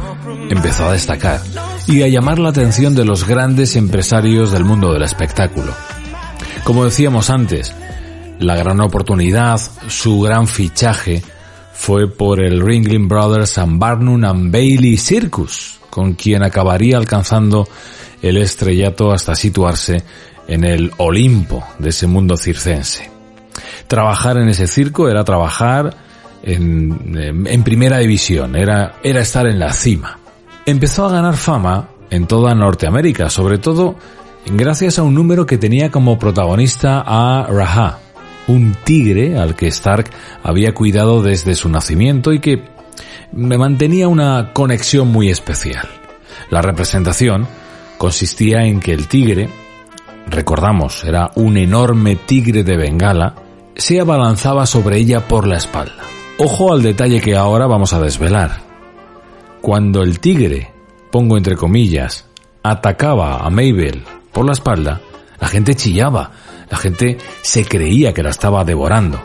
empezó 0.49 0.87
a 0.87 0.93
destacar 0.93 1.41
y 1.89 2.03
a 2.03 2.07
llamar 2.07 2.39
la 2.39 2.51
atención 2.51 2.95
de 2.95 3.05
los 3.05 3.27
grandes 3.27 3.75
empresarios 3.75 4.53
del 4.53 4.65
mundo 4.65 4.93
del 4.93 5.03
espectáculo. 5.03 5.75
Como 6.63 6.85
decíamos 6.85 7.31
antes, 7.31 7.75
la 8.39 8.55
gran 8.55 8.81
oportunidad, 8.81 9.61
su 9.89 10.21
gran 10.21 10.47
fichaje, 10.47 11.21
fue 11.73 12.07
por 12.07 12.41
el 12.41 12.61
Ringling 12.65 13.09
Brothers 13.09 13.59
and 13.59 13.81
Barnum 13.81 14.25
and 14.25 14.53
Bailey 14.53 14.99
Circus, 14.99 15.81
con 15.91 16.13
quien 16.13 16.45
acabaría 16.45 16.97
alcanzando 16.97 17.67
el 18.23 18.37
estrellato 18.37 19.11
hasta 19.11 19.35
situarse 19.35 20.05
en 20.47 20.63
el 20.63 20.93
Olimpo 20.99 21.65
de 21.81 21.89
ese 21.89 22.07
mundo 22.07 22.37
circense. 22.37 23.11
Trabajar 23.89 24.37
en 24.39 24.49
ese 24.49 24.69
circo 24.69 25.09
era 25.09 25.25
trabajar 25.25 26.09
en, 26.43 27.47
en, 27.47 27.63
primera 27.63 27.99
división, 27.99 28.57
era, 28.57 28.97
era 29.03 29.21
estar 29.21 29.47
en 29.47 29.59
la 29.59 29.73
cima. 29.73 30.19
Empezó 30.67 31.07
a 31.07 31.13
ganar 31.13 31.37
fama 31.37 31.89
en 32.11 32.27
toda 32.27 32.55
Norteamérica, 32.55 33.31
sobre 33.31 33.59
todo 33.59 33.97
gracias 34.47 34.99
a 34.99 35.03
un 35.03 35.15
número 35.15 35.47
que 35.47 35.59
tenía 35.59 35.91
como 35.91 36.19
protagonista 36.19 37.03
a 37.07 37.47
Raha, 37.49 37.99
un 38.47 38.75
tigre 38.85 39.39
al 39.39 39.55
que 39.55 39.69
Stark 39.69 40.11
había 40.43 40.75
cuidado 40.75 41.23
desde 41.23 41.55
su 41.55 41.69
nacimiento 41.69 42.33
y 42.33 42.41
que 42.41 42.63
me 43.33 43.59
mantenía 43.59 44.09
una 44.09 44.53
conexión 44.53 45.09
muy 45.09 45.31
especial. 45.31 45.89
La 46.51 46.63
representación 46.63 47.47
consistía 47.99 48.65
en 48.65 48.81
que 48.81 48.93
el 48.93 49.07
tigre, 49.07 49.49
recordamos, 50.27 51.05
era 51.05 51.31
un 51.37 51.57
enorme 51.57 52.17
tigre 52.17 52.65
de 52.65 52.77
Bengala, 52.77 53.35
se 53.77 54.01
abalanzaba 54.01 54.67
sobre 54.67 54.99
ella 54.99 55.27
por 55.29 55.47
la 55.47 55.57
espalda. 55.57 56.20
Ojo 56.43 56.73
al 56.73 56.81
detalle 56.81 57.21
que 57.21 57.37
ahora 57.37 57.67
vamos 57.67 57.93
a 57.93 58.01
desvelar. 58.01 58.63
Cuando 59.61 60.03
el 60.03 60.21
tigre, 60.21 60.73
pongo 61.13 61.37
entre 61.37 61.55
comillas, 61.55 62.25
atacaba 62.63 63.45
a 63.45 63.51
Mabel 63.51 64.05
por 64.33 64.47
la 64.47 64.53
espalda, 64.53 65.03
la 65.39 65.49
gente 65.49 65.75
chillaba, 65.75 66.31
la 66.71 66.79
gente 66.79 67.19
se 67.43 67.67
creía 67.67 68.15
que 68.15 68.23
la 68.23 68.31
estaba 68.31 68.65
devorando. 68.65 69.21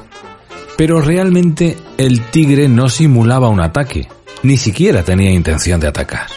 Pero 0.75 0.99
realmente 0.99 1.77
el 1.97 2.19
tigre 2.31 2.67
no 2.67 2.89
simulaba 2.89 3.47
un 3.47 3.61
ataque, 3.61 4.09
ni 4.43 4.57
siquiera 4.57 5.03
tenía 5.03 5.31
intención 5.31 5.79
de 5.79 5.87
atacar. 5.87 6.27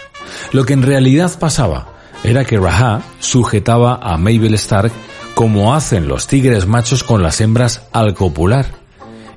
Lo 0.52 0.64
que 0.64 0.74
en 0.74 0.82
realidad 0.82 1.36
pasaba 1.40 1.88
era 2.22 2.44
que 2.44 2.56
Raha 2.56 3.02
sujetaba 3.18 3.98
a 4.00 4.16
Mabel 4.16 4.54
Stark 4.54 4.92
como 5.34 5.74
hacen 5.74 6.06
los 6.06 6.28
tigres 6.28 6.68
machos 6.68 7.02
con 7.02 7.20
las 7.20 7.40
hembras 7.40 7.88
al 7.90 8.14
copular, 8.14 8.77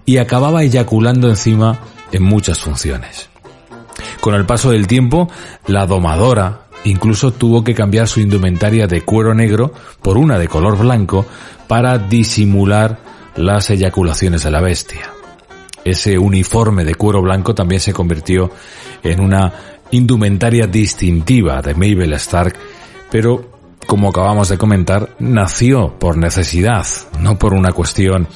y 0.06 0.18
acababa 0.18 0.64
eyaculando 0.64 1.30
encima 1.30 1.80
en 2.12 2.24
muchas 2.24 2.60
funciones. 2.60 3.30
Con 4.20 4.36
el 4.36 4.46
paso 4.46 4.72
del 4.72 4.88
tiempo, 4.88 5.30
la 5.68 5.86
domadora 5.86 6.68
incluso 6.84 7.32
tuvo 7.32 7.64
que 7.64 7.76
cambiar 7.76 8.08
su 8.08 8.20
indumentaria 8.20 8.88
de 8.88 9.02
cuero 9.02 9.34
negro 9.34 9.74
por 10.02 10.18
una 10.18 10.38
de 10.40 10.48
color 10.48 10.78
blanco 10.78 11.26
para 11.68 11.98
disimular 11.98 13.00
las 13.36 13.70
eyaculaciones 13.70 14.44
de 14.44 14.52
la 14.52 14.62
bestia. 14.62 15.12
Ese 15.84 16.18
uniforme 16.18 16.84
de 16.84 16.96
cuero 16.96 17.22
blanco 17.22 17.56
también 17.56 17.82
se 17.82 17.94
convirtió 17.94 18.52
en 19.04 19.20
una 19.20 19.54
indumentaria 19.92 20.68
distintiva 20.68 21.62
de 21.62 21.74
Mabel 21.74 22.14
Stark, 22.14 22.56
pero 23.10 23.52
como 23.88 24.10
acabamos 24.10 24.50
de 24.50 24.58
comentar, 24.58 25.16
nació 25.20 25.98
por 26.00 26.18
necesidad, 26.18 26.86
no 27.20 27.38
por 27.38 27.54
una 27.54 27.72
cuestión 27.72 28.28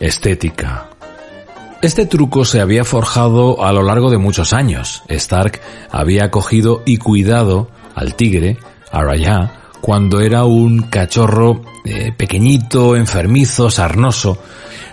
estética. 0.00 0.90
Este 1.80 2.06
truco 2.06 2.44
se 2.44 2.60
había 2.60 2.84
forjado 2.84 3.64
a 3.64 3.72
lo 3.72 3.82
largo 3.82 4.10
de 4.10 4.18
muchos 4.18 4.52
años. 4.52 5.02
Stark 5.08 5.60
había 5.90 6.24
acogido 6.24 6.82
y 6.84 6.96
cuidado 6.96 7.70
al 7.94 8.14
tigre, 8.14 8.58
a 8.90 9.02
Raya, 9.02 9.52
cuando 9.80 10.20
era 10.20 10.44
un 10.44 10.82
cachorro 10.82 11.62
eh, 11.84 12.12
pequeñito, 12.16 12.96
enfermizo, 12.96 13.70
sarnoso, 13.70 14.38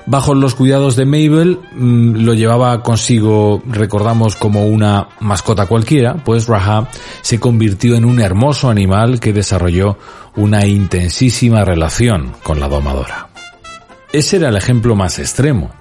Bajo 0.08 0.36
los 0.36 0.54
cuidados 0.54 0.96
de 0.96 1.06
Mabel 1.06 1.60
mm, 1.74 2.18
lo 2.24 2.36
llevaba 2.36 2.84
consigo, 2.84 3.64
recordamos, 3.66 4.36
como 4.36 4.68
una 4.68 5.10
mascota 5.20 5.66
cualquiera, 5.66 6.14
pues 6.24 6.48
Raha 6.48 6.90
se 7.22 7.40
convirtió 7.40 7.96
en 7.96 8.06
un 8.06 8.22
hermoso 8.22 8.70
animal 8.70 9.20
que 9.20 9.34
desarrolló 9.34 9.98
una 10.36 10.66
intensísima 10.68 11.66
relación 11.66 12.34
con 12.44 12.60
la 12.60 12.68
domadora. 12.68 13.30
Ese 14.14 14.38
era 14.38 14.50
el 14.50 14.58
ejemplo 14.58 14.96
más 14.96 15.18
extremo. 15.18 15.72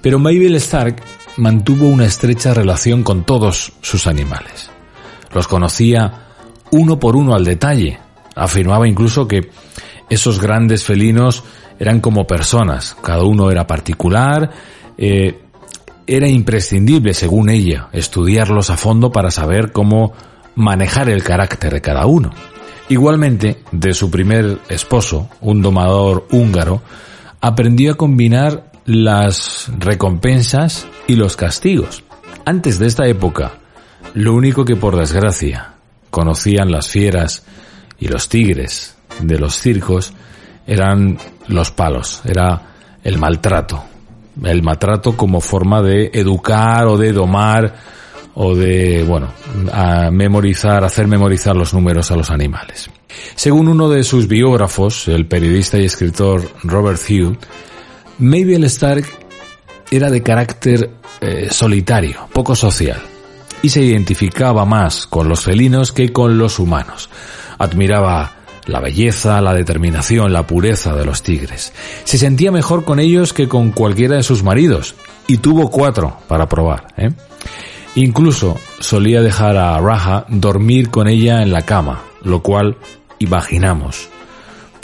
Pero 0.00 0.18
Mabel 0.18 0.54
Stark 0.56 1.02
mantuvo 1.36 1.88
una 1.88 2.06
estrecha 2.06 2.54
relación 2.54 3.02
con 3.02 3.24
todos 3.24 3.72
sus 3.80 4.06
animales. 4.06 4.70
Los 5.32 5.48
conocía 5.48 6.28
uno 6.70 6.98
por 6.98 7.16
uno 7.16 7.34
al 7.34 7.44
detalle. 7.44 7.98
Afirmaba 8.34 8.88
incluso 8.88 9.26
que 9.28 9.50
esos 10.08 10.40
grandes 10.40 10.84
felinos 10.84 11.44
eran 11.78 12.00
como 12.00 12.26
personas, 12.26 12.96
cada 13.02 13.24
uno 13.24 13.50
era 13.50 13.66
particular, 13.66 14.50
eh, 14.96 15.40
era 16.06 16.28
imprescindible, 16.28 17.14
según 17.14 17.48
ella, 17.48 17.88
estudiarlos 17.92 18.70
a 18.70 18.76
fondo 18.76 19.10
para 19.10 19.30
saber 19.30 19.72
cómo 19.72 20.12
manejar 20.54 21.08
el 21.08 21.22
carácter 21.22 21.72
de 21.72 21.80
cada 21.80 22.06
uno. 22.06 22.30
Igualmente, 22.88 23.62
de 23.72 23.94
su 23.94 24.10
primer 24.10 24.58
esposo, 24.68 25.28
un 25.40 25.62
domador 25.62 26.26
húngaro, 26.30 26.82
aprendió 27.40 27.92
a 27.92 27.96
combinar 27.96 28.70
las 28.86 29.70
recompensas 29.78 30.86
y 31.06 31.16
los 31.16 31.36
castigos. 31.36 32.04
Antes 32.44 32.78
de 32.78 32.86
esta 32.86 33.06
época, 33.06 33.52
lo 34.14 34.34
único 34.34 34.64
que 34.64 34.76
por 34.76 34.96
desgracia 34.96 35.74
conocían 36.10 36.70
las 36.70 36.88
fieras 36.88 37.44
y 37.98 38.08
los 38.08 38.28
tigres 38.28 38.96
de 39.20 39.38
los 39.38 39.54
circos 39.56 40.12
eran 40.66 41.18
los 41.48 41.70
palos, 41.70 42.22
era 42.24 42.62
el 43.02 43.18
maltrato. 43.18 43.84
El 44.42 44.62
maltrato 44.62 45.16
como 45.16 45.40
forma 45.40 45.80
de 45.80 46.10
educar 46.12 46.86
o 46.86 46.96
de 46.96 47.12
domar 47.12 47.74
o 48.34 48.54
de, 48.54 49.04
bueno, 49.04 49.28
a 49.72 50.10
memorizar, 50.10 50.82
hacer 50.84 51.06
memorizar 51.06 51.54
los 51.54 51.72
números 51.72 52.10
a 52.10 52.16
los 52.16 52.30
animales. 52.30 52.90
Según 53.36 53.68
uno 53.68 53.88
de 53.88 54.02
sus 54.02 54.26
biógrafos, 54.26 55.06
el 55.06 55.26
periodista 55.26 55.78
y 55.78 55.84
escritor 55.84 56.42
Robert 56.64 57.00
Hugh, 57.08 57.38
Mabel 58.18 58.64
Stark 58.64 59.04
era 59.90 60.10
de 60.10 60.22
carácter 60.22 60.90
eh, 61.20 61.48
solitario, 61.50 62.28
poco 62.32 62.54
social, 62.54 63.00
y 63.62 63.68
se 63.68 63.82
identificaba 63.82 64.64
más 64.64 65.06
con 65.06 65.28
los 65.28 65.40
felinos 65.40 65.92
que 65.92 66.12
con 66.12 66.38
los 66.38 66.58
humanos. 66.58 67.10
Admiraba 67.58 68.32
la 68.66 68.80
belleza, 68.80 69.40
la 69.40 69.52
determinación, 69.52 70.32
la 70.32 70.46
pureza 70.46 70.94
de 70.94 71.04
los 71.04 71.22
tigres. 71.22 71.72
Se 72.04 72.18
sentía 72.18 72.50
mejor 72.50 72.84
con 72.84 72.98
ellos 72.98 73.32
que 73.32 73.48
con 73.48 73.72
cualquiera 73.72 74.16
de 74.16 74.22
sus 74.22 74.42
maridos, 74.42 74.94
y 75.26 75.38
tuvo 75.38 75.70
cuatro 75.70 76.18
para 76.28 76.48
probar. 76.48 76.88
¿eh? 76.96 77.10
Incluso 77.96 78.58
solía 78.80 79.22
dejar 79.22 79.56
a 79.56 79.78
Raja 79.78 80.26
dormir 80.28 80.90
con 80.90 81.08
ella 81.08 81.42
en 81.42 81.52
la 81.52 81.62
cama, 81.62 82.02
lo 82.22 82.42
cual 82.42 82.76
imaginamos, 83.18 84.08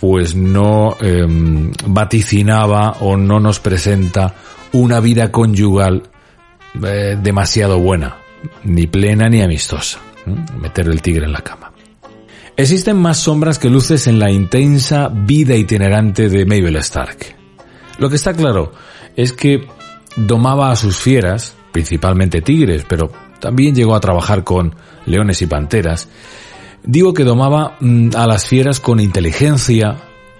pues 0.01 0.35
no 0.35 0.97
em, 1.03 1.71
vaticinaba 1.87 2.97
o 3.01 3.19
no 3.19 3.39
nos 3.39 3.61
presenta 3.61 4.35
una 4.73 4.99
vida 4.99 5.31
conyugal 5.31 6.05
eh, 6.83 7.19
demasiado 7.23 7.79
buena, 7.79 8.17
ni 8.65 8.87
plena 8.87 9.29
ni 9.29 9.43
amistosa. 9.43 10.01
Meter 10.59 10.89
el 10.89 11.03
tigre 11.03 11.27
en 11.27 11.33
la 11.33 11.43
cama. 11.43 11.71
Existen 12.57 12.97
más 12.97 13.19
sombras 13.19 13.59
que 13.59 13.69
luces 13.69 14.07
en 14.07 14.19
la 14.19 14.31
intensa 14.31 15.09
vida 15.13 15.55
itinerante 15.55 16.31
de 16.31 16.47
Mabel 16.47 16.77
Stark. 16.77 17.37
Lo 17.99 18.09
que 18.09 18.17
está 18.17 18.33
claro 18.33 18.73
es 19.17 19.35
que 19.35 19.67
domaba 20.17 20.71
a 20.71 20.77
sus 20.77 20.97
fieras, 20.97 21.55
principalmente 21.73 22.41
tigres, 22.41 22.87
pero 22.89 23.13
también 23.39 23.75
llegó 23.75 23.95
a 23.95 24.01
trabajar 24.01 24.45
con 24.45 24.75
leones 25.05 25.43
y 25.43 25.47
panteras. 25.47 26.09
Digo 26.83 27.15
que 27.15 27.25
domaba 27.25 27.77
mm, 27.81 28.11
a 28.17 28.27
las 28.27 28.47
fieras 28.47 28.81
con 28.81 29.01
inteligencia, 29.01 29.97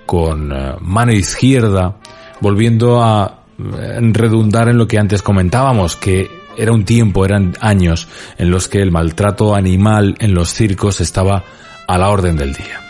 con 0.07 0.53
eh, 0.53 0.75
mano 0.81 1.13
izquierda, 1.13 1.97
volviendo 2.41 3.03
a 3.03 3.45
eh, 3.59 3.99
redundar 4.13 4.69
en 4.69 4.79
lo 4.79 4.87
que 4.87 4.99
antes 4.99 5.23
comentábamos, 5.23 5.97
que 5.97 6.29
era 6.57 6.73
un 6.73 6.85
tiempo, 6.85 7.25
eran 7.25 7.55
años 7.61 8.09
en 8.39 8.51
los 8.51 8.69
que 8.69 8.83
el 8.83 8.91
maltrato 8.91 9.55
animal 9.55 10.17
en 10.19 10.35
los 10.35 10.53
circos 10.53 11.01
estaba 11.01 11.45
a 11.87 11.99
la 11.99 12.09
orden 12.09 12.37
del 12.37 12.55
día. 12.55 12.81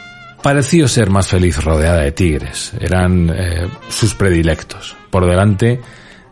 Pareció 0.42 0.88
ser 0.88 1.10
más 1.10 1.28
feliz 1.28 1.62
rodeada 1.62 2.00
de 2.00 2.12
tigres, 2.12 2.72
eran 2.80 3.30
eh, 3.30 3.68
sus 3.88 4.14
predilectos, 4.14 4.96
por 5.10 5.26
delante 5.26 5.80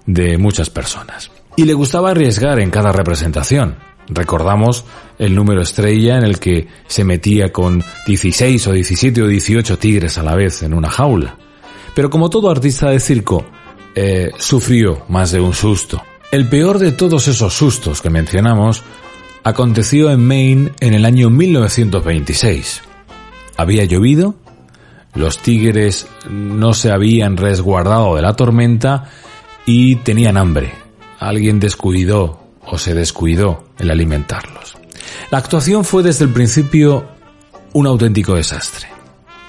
de 0.06 0.38
muchas 0.38 0.70
personas 0.70 1.30
y 1.58 1.64
le 1.64 1.74
gustaba 1.74 2.12
arriesgar 2.12 2.60
en 2.60 2.70
cada 2.70 2.92
representación. 2.92 3.74
Recordamos 4.08 4.84
el 5.18 5.34
número 5.34 5.62
estrella 5.62 6.16
en 6.16 6.24
el 6.24 6.38
que 6.38 6.68
se 6.86 7.04
metía 7.04 7.52
con 7.52 7.82
16 8.06 8.66
o 8.66 8.72
17 8.72 9.22
o 9.22 9.26
18 9.26 9.78
tigres 9.78 10.18
a 10.18 10.22
la 10.22 10.34
vez 10.34 10.62
en 10.62 10.74
una 10.74 10.90
jaula. 10.90 11.36
Pero 11.94 12.10
como 12.10 12.30
todo 12.30 12.50
artista 12.50 12.90
de 12.90 13.00
circo, 13.00 13.44
eh, 13.94 14.30
sufrió 14.38 15.04
más 15.08 15.32
de 15.32 15.40
un 15.40 15.54
susto. 15.54 16.02
El 16.30 16.48
peor 16.48 16.78
de 16.78 16.92
todos 16.92 17.28
esos 17.28 17.54
sustos 17.54 18.00
que 18.00 18.10
mencionamos 18.10 18.82
aconteció 19.44 20.10
en 20.10 20.26
Maine 20.26 20.72
en 20.80 20.94
el 20.94 21.04
año 21.04 21.30
1926. 21.30 22.82
Había 23.56 23.84
llovido, 23.84 24.34
los 25.14 25.38
tigres 25.38 26.06
no 26.30 26.74
se 26.74 26.90
habían 26.90 27.36
resguardado 27.36 28.14
de 28.14 28.22
la 28.22 28.36
tormenta 28.36 29.10
y 29.66 29.96
tenían 29.96 30.36
hambre 30.36 30.72
alguien 31.18 31.60
descuidó 31.60 32.40
o 32.70 32.78
se 32.78 32.94
descuidó 32.94 33.64
el 33.78 33.90
alimentarlos. 33.90 34.76
La 35.30 35.38
actuación 35.38 35.84
fue 35.84 36.02
desde 36.02 36.24
el 36.24 36.32
principio 36.32 37.06
un 37.72 37.86
auténtico 37.86 38.34
desastre. 38.34 38.88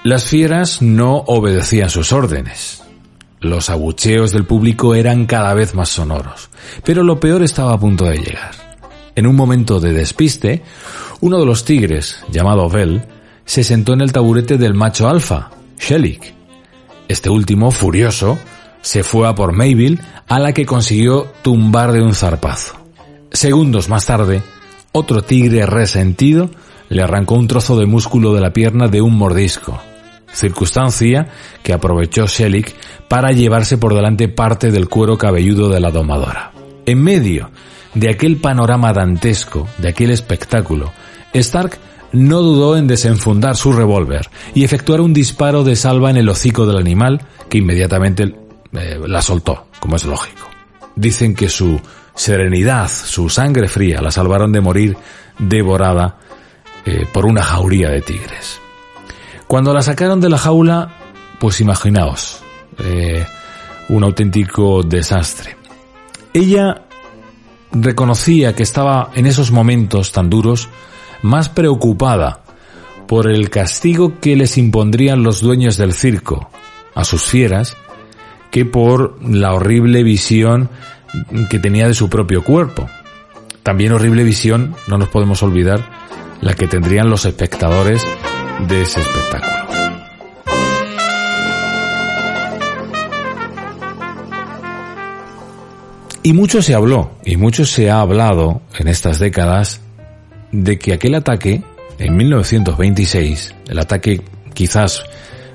Las 0.02 0.24
fieras 0.24 0.80
no 0.80 1.16
obedecían 1.26 1.90
sus 1.90 2.12
órdenes. 2.12 2.82
Los 3.40 3.70
abucheos 3.70 4.32
del 4.32 4.44
público 4.44 4.94
eran 4.94 5.26
cada 5.26 5.54
vez 5.54 5.74
más 5.74 5.88
sonoros, 5.88 6.50
pero 6.84 7.02
lo 7.02 7.20
peor 7.20 7.42
estaba 7.42 7.72
a 7.72 7.80
punto 7.80 8.04
de 8.04 8.18
llegar. 8.18 8.52
En 9.14 9.26
un 9.26 9.36
momento 9.36 9.80
de 9.80 9.92
despiste, 9.92 10.62
uno 11.20 11.38
de 11.38 11.46
los 11.46 11.64
tigres, 11.64 12.22
llamado 12.30 12.68
Bell, 12.68 13.02
se 13.44 13.64
sentó 13.64 13.92
en 13.92 14.02
el 14.02 14.12
taburete 14.12 14.56
del 14.56 14.74
macho 14.74 15.08
alfa, 15.08 15.50
Shelik. 15.78 16.34
Este 17.08 17.28
último, 17.28 17.70
furioso, 17.70 18.38
se 18.82 19.02
fue 19.02 19.26
a 19.28 19.34
por 19.34 19.52
Mayville, 19.52 19.98
a 20.28 20.38
la 20.38 20.52
que 20.52 20.64
consiguió 20.64 21.32
tumbar 21.42 21.92
de 21.92 22.02
un 22.02 22.14
zarpazo. 22.14 22.79
Segundos 23.32 23.88
más 23.88 24.06
tarde, 24.06 24.42
otro 24.92 25.22
tigre 25.22 25.64
resentido 25.64 26.50
le 26.88 27.02
arrancó 27.02 27.36
un 27.36 27.46
trozo 27.46 27.78
de 27.78 27.86
músculo 27.86 28.34
de 28.34 28.40
la 28.40 28.52
pierna 28.52 28.88
de 28.88 29.00
un 29.00 29.16
mordisco, 29.16 29.80
circunstancia 30.32 31.28
que 31.62 31.72
aprovechó 31.72 32.26
Shelik 32.26 32.74
para 33.08 33.30
llevarse 33.30 33.78
por 33.78 33.94
delante 33.94 34.28
parte 34.28 34.72
del 34.72 34.88
cuero 34.88 35.16
cabelludo 35.16 35.68
de 35.68 35.78
la 35.78 35.92
domadora. 35.92 36.50
En 36.86 37.00
medio 37.02 37.50
de 37.94 38.10
aquel 38.10 38.38
panorama 38.38 38.92
dantesco, 38.92 39.68
de 39.78 39.88
aquel 39.88 40.10
espectáculo, 40.10 40.92
Stark 41.32 41.78
no 42.12 42.42
dudó 42.42 42.76
en 42.76 42.88
desenfundar 42.88 43.56
su 43.56 43.72
revólver 43.72 44.28
y 44.54 44.64
efectuar 44.64 45.00
un 45.00 45.12
disparo 45.12 45.62
de 45.62 45.76
salva 45.76 46.10
en 46.10 46.16
el 46.16 46.28
hocico 46.28 46.66
del 46.66 46.78
animal, 46.78 47.20
que 47.48 47.58
inmediatamente 47.58 48.34
eh, 48.72 48.98
la 49.06 49.22
soltó, 49.22 49.66
como 49.78 49.94
es 49.94 50.04
lógico. 50.04 50.48
Dicen 50.96 51.36
que 51.36 51.48
su 51.48 51.80
serenidad, 52.14 52.88
su 52.88 53.28
sangre 53.28 53.68
fría, 53.68 54.00
la 54.00 54.10
salvaron 54.10 54.52
de 54.52 54.60
morir 54.60 54.96
devorada 55.38 56.18
eh, 56.84 57.06
por 57.12 57.26
una 57.26 57.42
jauría 57.42 57.90
de 57.90 58.00
tigres. 58.00 58.58
Cuando 59.46 59.74
la 59.74 59.82
sacaron 59.82 60.20
de 60.20 60.28
la 60.28 60.38
jaula, 60.38 60.96
pues 61.38 61.60
imaginaos, 61.60 62.42
eh, 62.78 63.26
un 63.88 64.04
auténtico 64.04 64.82
desastre. 64.82 65.56
Ella 66.32 66.82
reconocía 67.72 68.54
que 68.54 68.62
estaba 68.62 69.10
en 69.14 69.26
esos 69.26 69.50
momentos 69.50 70.12
tan 70.12 70.30
duros 70.30 70.68
más 71.22 71.48
preocupada 71.48 72.42
por 73.06 73.30
el 73.30 73.50
castigo 73.50 74.20
que 74.20 74.36
les 74.36 74.56
impondrían 74.56 75.22
los 75.22 75.40
dueños 75.40 75.76
del 75.76 75.92
circo 75.92 76.50
a 76.94 77.04
sus 77.04 77.22
fieras 77.22 77.76
que 78.50 78.64
por 78.64 79.18
la 79.22 79.52
horrible 79.52 80.02
visión 80.02 80.70
que 81.48 81.58
tenía 81.58 81.88
de 81.88 81.94
su 81.94 82.08
propio 82.08 82.44
cuerpo. 82.44 82.88
También 83.62 83.92
horrible 83.92 84.24
visión, 84.24 84.74
no 84.88 84.98
nos 84.98 85.08
podemos 85.08 85.42
olvidar, 85.42 85.80
la 86.40 86.54
que 86.54 86.66
tendrían 86.66 87.10
los 87.10 87.24
espectadores 87.26 88.06
de 88.68 88.82
ese 88.82 89.00
espectáculo. 89.00 89.60
Y 96.22 96.32
mucho 96.34 96.60
se 96.60 96.74
habló, 96.74 97.12
y 97.24 97.36
mucho 97.36 97.64
se 97.64 97.90
ha 97.90 98.00
hablado 98.00 98.60
en 98.78 98.88
estas 98.88 99.18
décadas, 99.18 99.80
de 100.52 100.78
que 100.78 100.92
aquel 100.92 101.14
ataque, 101.14 101.62
en 101.98 102.16
1926, 102.16 103.54
el 103.68 103.78
ataque 103.78 104.20
quizás 104.52 105.02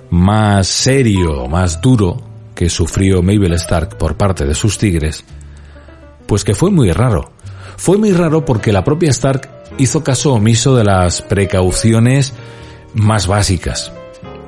más 0.09 0.67
serio, 0.67 1.47
más 1.47 1.81
duro 1.81 2.21
que 2.55 2.69
sufrió 2.69 3.21
Mabel 3.21 3.53
Stark 3.53 3.97
por 3.97 4.17
parte 4.17 4.45
de 4.45 4.55
sus 4.55 4.77
tigres, 4.77 5.23
pues 6.27 6.43
que 6.43 6.55
fue 6.55 6.71
muy 6.71 6.91
raro. 6.91 7.31
Fue 7.77 7.97
muy 7.97 8.13
raro 8.13 8.45
porque 8.45 8.71
la 8.71 8.83
propia 8.83 9.11
Stark 9.11 9.49
hizo 9.77 10.03
caso 10.03 10.33
omiso 10.33 10.75
de 10.75 10.83
las 10.83 11.21
precauciones 11.21 12.33
más 12.93 13.27
básicas. 13.27 13.91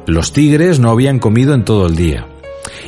Los 0.06 0.32
tigres 0.32 0.80
no 0.80 0.90
habían 0.90 1.20
comido 1.20 1.54
en 1.54 1.66
todo 1.66 1.88
el 1.88 1.96
día 1.96 2.28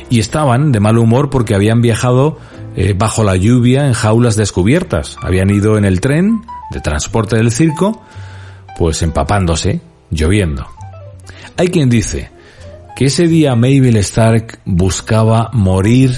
y 0.08 0.18
estaban 0.18 0.72
de 0.72 0.80
mal 0.80 0.98
humor 0.98 1.30
porque 1.30 1.54
habían 1.54 1.82
viajado 1.82 2.38
eh, 2.76 2.94
bajo 2.96 3.24
la 3.24 3.36
lluvia 3.36 3.86
en 3.86 3.92
jaulas 3.92 4.36
descubiertas. 4.36 5.16
Habían 5.22 5.50
ido 5.50 5.76
en 5.76 5.84
el 5.84 6.00
tren 6.00 6.42
de 6.70 6.80
transporte 6.80 7.36
del 7.36 7.50
circo, 7.50 8.02
pues 8.78 9.02
empapándose, 9.02 9.80
lloviendo. 10.10 10.66
Hay 11.56 11.68
quien 11.68 11.90
dice 11.90 12.30
que 12.96 13.06
ese 13.06 13.28
día 13.28 13.54
Mabel 13.54 13.96
Stark 13.96 14.60
buscaba 14.64 15.50
morir 15.52 16.16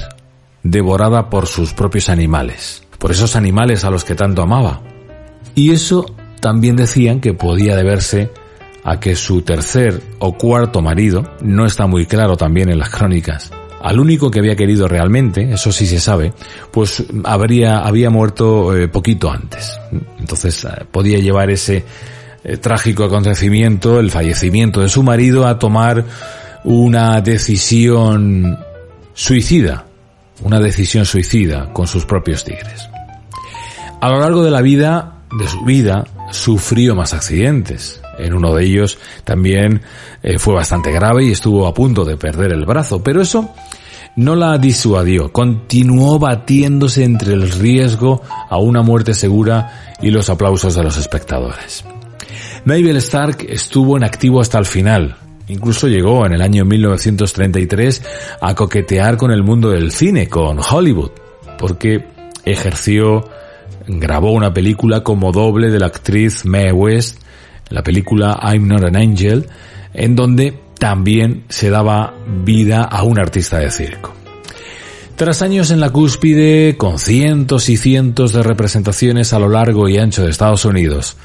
devorada 0.63 1.31
por 1.31 1.47
sus 1.47 1.73
propios 1.73 2.09
animales, 2.09 2.83
por 2.99 3.11
esos 3.11 3.37
animales 3.37 3.85
a 3.85 3.91
los 3.91 4.05
que 4.05 4.15
tanto 4.15 4.43
amaba. 4.43 4.83
Y 5.55 5.73
eso 5.73 6.07
también 6.41 6.77
decían 6.77 7.21
que 7.21 7.35
podía 7.35 7.77
deberse 7.77 8.31
a 8.85 8.99
que 8.99 9.15
su 9.15 9.43
tercer 9.43 10.03
o 10.19 10.37
cuarto 10.37 10.83
marido, 10.83 11.25
no 11.41 11.67
está 11.67 11.87
muy 11.87 12.07
claro 12.07 12.37
también 12.37 12.69
en 12.69 12.79
las 12.79 12.91
crónicas, 12.91 13.53
al 13.83 13.99
único 13.99 14.31
que 14.31 14.39
había 14.39 14.55
querido 14.55 14.87
realmente, 14.87 15.53
eso 15.53 15.73
sí 15.73 15.87
se 15.87 15.99
sabe, 15.99 16.33
pues 16.71 17.05
habría, 17.25 17.81
había 17.81 18.11
muerto 18.11 18.77
eh, 18.77 18.87
poquito 18.87 19.31
antes. 19.31 19.77
Entonces 20.21 20.65
eh, 20.65 20.85
podía 20.91 21.19
llevar 21.19 21.51
ese 21.51 21.85
eh, 22.45 22.57
trágico 22.59 23.05
acontecimiento, 23.05 23.99
el 23.99 24.13
fallecimiento 24.13 24.81
de 24.81 24.89
su 24.89 25.03
marido, 25.03 25.49
a 25.49 25.59
tomar 25.59 26.05
una 26.63 27.21
decisión 27.21 28.57
suicida, 29.15 29.87
una 30.43 30.61
decisión 30.61 31.05
suicida 31.05 31.73
con 31.73 31.87
sus 31.87 32.05
propios 32.05 32.45
tigres. 32.45 32.89
A 34.01 34.09
lo 34.09 34.19
largo 34.19 34.43
de 34.43 34.51
la 34.51 34.61
vida, 34.61 35.23
de 35.39 35.47
su 35.47 35.65
vida, 35.65 36.05
sufrió 36.31 36.95
más 36.95 37.15
accidentes. 37.15 38.01
En 38.19 38.35
uno 38.35 38.55
de 38.55 38.65
ellos 38.65 38.99
también 39.25 39.83
eh, 40.23 40.39
fue 40.39 40.55
bastante 40.55 40.91
grave 40.93 41.25
y 41.25 41.31
estuvo 41.33 41.67
a 41.67 41.75
punto 41.75 42.05
de 42.05 42.17
perder 42.17 42.53
el 42.53 42.67
brazo, 42.67 43.03
pero 43.03 43.23
eso 43.23 43.51
no 44.17 44.37
la 44.37 44.59
disuadió. 44.59 45.33
Continuó 45.33 46.19
batiéndose 46.19 47.05
entre 47.05 47.33
el 47.33 47.51
riesgo 47.51 48.23
a 48.51 48.59
una 48.59 48.83
muerte 48.83 49.15
segura 49.15 49.95
y 50.03 50.11
los 50.11 50.29
aplausos 50.29 50.75
de 50.75 50.83
los 50.83 50.97
espectadores. 50.97 51.85
Mabel 52.65 52.97
Stark 52.97 53.47
estuvo 53.49 53.97
en 53.97 54.05
activo 54.05 54.41
hasta 54.41 54.59
el 54.59 54.67
final. 54.67 55.17
Incluso 55.49 55.89
llegó 55.89 56.25
en 56.27 56.33
el 56.33 56.43
año 56.43 56.65
1933 56.65 58.03
a 58.41 58.55
coquetear 58.55 59.17
con 59.17 59.31
el 59.31 59.43
mundo 59.43 59.71
del 59.71 59.93
cine, 59.93 60.29
con 60.29 60.59
Hollywood, 60.59 61.11
porque 61.59 62.07
ejerció, 62.45 63.29
grabó 63.87 64.33
una 64.33 64.55
película 64.55 65.03
como 65.03 65.33
doble 65.33 65.71
de 65.71 65.79
la 65.79 65.87
actriz 65.87 66.45
Mae 66.45 66.73
West 66.73 67.23
la 67.73 67.83
película 67.83 68.39
I'm 68.43 68.69
Not 68.69 68.85
an 68.85 68.97
Angel, 68.97 69.47
en 69.95 70.15
donde 70.15 70.59
también 70.79 71.45
se 71.49 71.71
daba 71.71 72.15
vida 72.45 72.85
a 72.85 73.03
un 73.03 73.19
artista 73.19 73.59
de 73.59 73.71
circo. 73.71 74.13
Tras 75.17 75.43
años 75.43 75.71
en 75.71 75.81
la 75.81 75.91
cúspide, 75.91 76.77
con 76.77 76.99
cientos 76.99 77.69
y 77.69 77.77
cientos 77.77 78.33
de 78.33 78.43
representaciones 78.43 79.33
a 79.33 79.39
lo 79.39 79.49
largo 79.49 79.89
y 79.89 79.99
ancho 79.99 80.25
de 80.25 80.31
Estados 80.31 80.65
Unidos, 80.65 81.17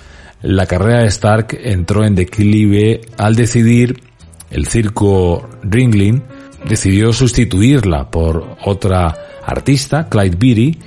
la 0.42 0.66
carrera 0.66 1.00
de 1.00 1.08
Stark 1.08 1.58
entró 1.64 2.06
en 2.06 2.16
declive 2.16 3.02
al 3.18 3.36
decidir 3.36 4.02
el 4.50 4.68
circo 4.68 5.50
Ringling 5.64 6.24
decidió 6.68 7.14
sustituirla 7.14 8.10
por 8.10 8.58
otra 8.64 9.16
artista, 9.46 10.08
Clyde 10.10 10.38
Beatty, 10.38 10.80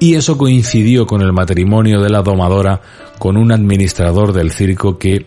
y 0.00 0.14
eso 0.14 0.38
coincidió 0.38 1.06
con 1.06 1.22
el 1.22 1.32
matrimonio 1.32 2.00
de 2.00 2.10
la 2.10 2.22
domadora 2.22 2.80
con 3.18 3.36
un 3.36 3.50
administrador 3.50 4.32
del 4.32 4.52
circo 4.52 4.98
que 4.98 5.26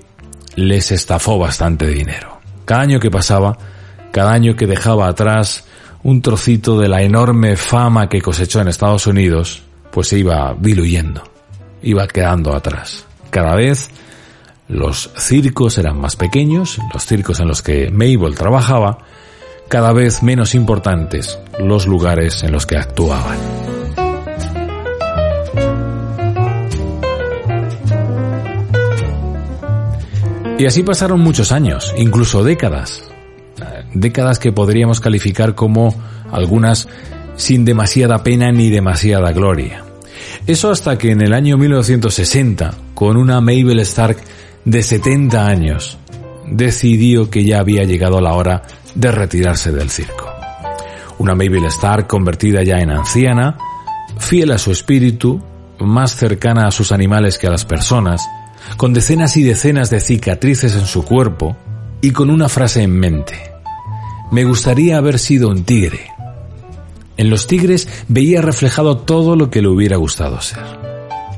les 0.56 0.92
estafó 0.92 1.38
bastante 1.38 1.88
dinero. 1.88 2.40
Cada 2.66 2.82
año 2.82 3.00
que 3.00 3.12
pasaba, 3.12 3.58
cada 4.12 4.32
año 4.32 4.56
que 4.56 4.68
dejaba 4.68 5.08
atrás 5.08 5.66
un 6.04 6.22
trocito 6.22 6.80
de 6.80 6.88
la 6.88 7.02
enorme 7.02 7.56
fama 7.58 8.08
que 8.08 8.22
cosechó 8.22 8.62
en 8.62 8.70
Estados 8.70 9.08
Unidos, 9.08 9.62
pues 9.92 10.08
se 10.08 10.20
iba 10.20 10.56
diluyendo, 10.58 11.22
iba 11.84 12.08
quedando 12.08 12.56
atrás. 12.56 13.06
Cada 13.32 13.56
vez 13.56 13.90
los 14.68 15.10
circos 15.18 15.78
eran 15.78 16.00
más 16.00 16.18
pequeños, 16.18 16.80
los 16.94 17.06
circos 17.06 17.40
en 17.40 17.48
los 17.48 17.62
que 17.62 17.90
Mabel 17.90 18.36
trabajaba, 18.36 19.00
cada 19.70 19.94
vez 19.94 20.22
menos 20.22 20.54
importantes 20.54 21.40
los 21.58 21.88
lugares 21.88 22.44
en 22.44 22.52
los 22.52 22.66
que 22.66 22.76
actuaban. 22.76 23.38
Y 30.60 30.66
así 30.66 30.84
pasaron 30.84 31.22
muchos 31.22 31.54
años, 31.54 31.94
incluso 31.98 32.44
décadas. 32.44 33.10
Décadas 33.94 34.40
que 34.40 34.52
podríamos 34.52 35.00
calificar 35.00 35.56
como 35.56 35.96
algunas 36.32 36.90
sin 37.38 37.64
demasiada 37.64 38.24
pena 38.24 38.52
ni 38.52 38.70
demasiada 38.70 39.32
gloria. 39.32 39.86
Eso 40.48 40.72
hasta 40.72 40.98
que 40.98 41.12
en 41.12 41.22
el 41.22 41.34
año 41.34 41.58
1960, 41.58 42.74
con 42.94 43.18
una 43.18 43.42
Mabel 43.42 43.80
Stark 43.80 44.18
de 44.66 44.82
70 44.82 45.46
años, 45.46 45.98
decidió 46.48 47.30
que 47.30 47.44
ya 47.46 47.60
había 47.60 47.84
llegado 47.84 48.20
la 48.20 48.34
hora 48.34 48.64
de 48.96 49.12
retirarse 49.12 49.72
del 49.72 49.90
circo. 49.90 50.30
Una 51.20 51.36
Mabel 51.36 51.66
Stark 51.66 52.08
convertida 52.08 52.64
ya 52.64 52.80
en 52.80 52.90
anciana, 52.90 53.58
fiel 54.18 54.52
a 54.52 54.58
su 54.58 54.72
espíritu, 54.72 55.42
más 55.80 56.16
cercana 56.16 56.68
a 56.68 56.72
sus 56.72 56.92
animales 56.92 57.38
que 57.38 57.48
a 57.48 57.52
las 57.52 57.66
personas, 57.66 58.28
con 58.78 58.94
decenas 58.94 59.38
y 59.38 59.44
decenas 59.44 59.90
de 59.90 60.00
cicatrices 60.00 60.76
en 60.76 60.86
su 60.86 61.04
cuerpo 61.04 61.56
y 62.02 62.12
con 62.12 62.30
una 62.30 62.50
frase 62.50 62.84
en 62.84 62.92
mente. 62.92 63.52
Me 64.32 64.44
gustaría 64.46 64.98
haber 64.98 65.20
sido 65.20 65.50
un 65.50 65.64
tigre. 65.64 66.11
En 67.22 67.30
los 67.30 67.46
tigres 67.46 67.88
veía 68.08 68.42
reflejado 68.42 68.98
todo 68.98 69.36
lo 69.36 69.52
que 69.52 69.62
le 69.62 69.68
hubiera 69.68 69.96
gustado 69.96 70.42
ser. 70.42 70.64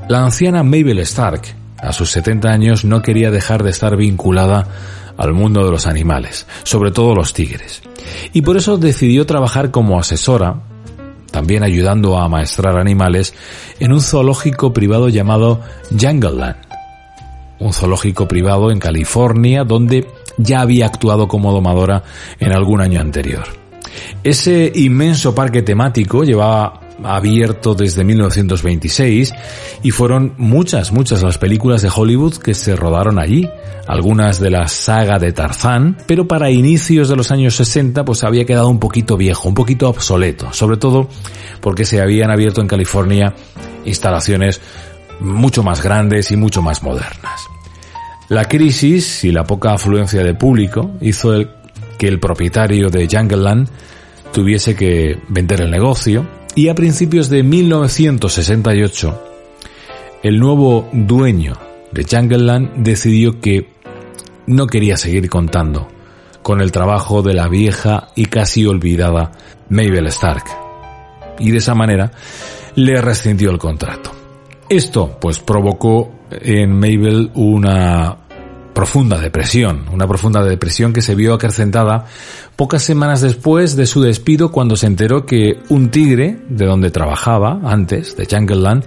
La 0.08 0.24
anciana 0.24 0.64
Mabel 0.64 1.00
Stark, 1.00 1.42
a 1.78 1.92
sus 1.92 2.10
70 2.12 2.48
años, 2.48 2.86
no 2.86 3.02
quería 3.02 3.32
dejar 3.32 3.64
de 3.64 3.72
estar 3.72 3.98
vinculada 3.98 4.66
al 5.18 5.34
mundo 5.34 5.66
de 5.66 5.72
los 5.72 5.86
animales, 5.86 6.48
sobre 6.64 6.92
todo 6.92 7.14
los 7.14 7.34
tigres. 7.34 7.82
Y 8.32 8.44
por 8.44 8.56
eso 8.56 8.78
decidió 8.78 9.26
trabajar 9.26 9.72
como 9.72 10.00
asesora, 10.00 10.62
también 11.32 11.64
ayudando 11.64 12.18
a 12.18 12.24
amaestrar 12.24 12.78
animales, 12.78 13.34
en 13.82 13.92
un 13.92 14.00
zoológico 14.00 14.72
privado 14.72 15.10
llamado 15.10 15.60
Jungleland, 15.90 16.56
un 17.60 17.74
zoológico 17.74 18.26
privado 18.30 18.72
en 18.72 18.80
California 18.80 19.66
donde 19.66 20.08
ya 20.38 20.62
había 20.62 20.86
actuado 20.86 21.28
como 21.28 21.52
domadora 21.52 22.04
en 22.40 22.54
algún 22.54 22.80
año 22.80 23.02
anterior. 23.02 23.63
Ese 24.24 24.72
inmenso 24.76 25.36
parque 25.36 25.62
temático 25.62 26.24
llevaba 26.24 26.82
abierto 27.04 27.74
desde 27.74 28.04
1926 28.04 29.34
y 29.82 29.92
fueron 29.92 30.34
muchas, 30.38 30.92
muchas 30.92 31.24
las 31.24 31.38
películas 31.38 31.82
de 31.82 31.92
Hollywood 31.94 32.38
que 32.38 32.54
se 32.54 32.76
rodaron 32.76 33.20
allí, 33.20 33.50
algunas 33.88 34.40
de 34.40 34.50
la 34.50 34.68
saga 34.68 35.20
de 35.20 35.32
Tarzán, 35.32 35.98
pero 36.08 36.28
para 36.28 36.50
inicios 36.50 37.10
de 37.10 37.16
los 37.16 37.32
años 37.32 37.56
60 37.56 38.06
pues 38.06 38.24
había 38.24 38.46
quedado 38.46 38.70
un 38.70 38.80
poquito 38.80 39.18
viejo, 39.18 39.50
un 39.50 39.56
poquito 39.56 39.90
obsoleto, 39.90 40.54
sobre 40.54 40.78
todo 40.78 41.10
porque 41.62 41.86
se 41.86 42.02
habían 42.02 42.32
abierto 42.32 42.62
en 42.62 42.68
California 42.68 43.34
instalaciones 43.86 44.62
mucho 45.20 45.64
más 45.64 45.82
grandes 45.84 46.32
y 46.32 46.38
mucho 46.38 46.62
más 46.62 46.84
modernas. 46.84 47.48
La 48.30 48.46
crisis 48.46 49.24
y 49.26 49.32
la 49.32 49.44
poca 49.44 49.74
afluencia 49.74 50.24
de 50.24 50.34
público 50.34 50.92
hizo 51.02 51.34
que 51.98 52.08
el 52.08 52.20
propietario 52.20 52.90
de 52.90 53.08
Jungleland 53.08 53.68
tuviese 54.32 54.76
que 54.76 55.20
vender 55.30 55.62
el 55.62 55.72
negocio 55.72 56.26
y 56.56 56.70
a 56.70 56.76
principios 56.76 57.30
de 57.30 57.44
1968 57.44 59.24
el 60.24 60.40
nuevo 60.40 60.90
dueño 60.92 61.58
de 61.92 62.06
Jungleland 62.10 62.84
decidió 62.84 63.40
que 63.40 63.70
no 64.48 64.68
quería 64.68 64.98
seguir 64.98 65.30
contando 65.30 65.88
con 66.42 66.62
el 66.62 66.72
trabajo 66.72 67.22
de 67.22 67.34
la 67.34 67.48
vieja 67.48 68.10
y 68.16 68.26
casi 68.26 68.66
olvidada 68.66 69.32
Mabel 69.70 70.08
Stark 70.08 70.44
y 71.40 71.52
de 71.52 71.58
esa 71.58 71.76
manera 71.76 72.12
le 72.76 73.02
rescindió 73.02 73.52
el 73.52 73.58
contrato. 73.58 74.12
Esto 74.70 75.18
pues 75.20 75.40
provocó 75.40 76.12
en 76.32 76.74
Mabel 76.74 77.32
una 77.36 78.18
profunda 78.74 79.20
depresión, 79.20 79.86
una 79.92 80.08
profunda 80.08 80.44
depresión 80.44 80.94
que 80.94 81.02
se 81.02 81.16
vio 81.16 81.34
acrecentada 81.34 82.06
pocas 82.56 82.84
semanas 82.84 83.22
después 83.22 83.76
de 83.76 83.86
su 83.86 84.02
despido 84.02 84.52
cuando 84.52 84.76
se 84.76 84.88
enteró 84.88 85.26
que 85.26 85.60
un 85.70 85.90
tigre 85.90 86.40
de 86.50 86.66
donde 86.66 86.92
trabajaba 86.92 87.60
antes, 87.64 88.16
de 88.18 88.26
Jungleland, 88.26 88.84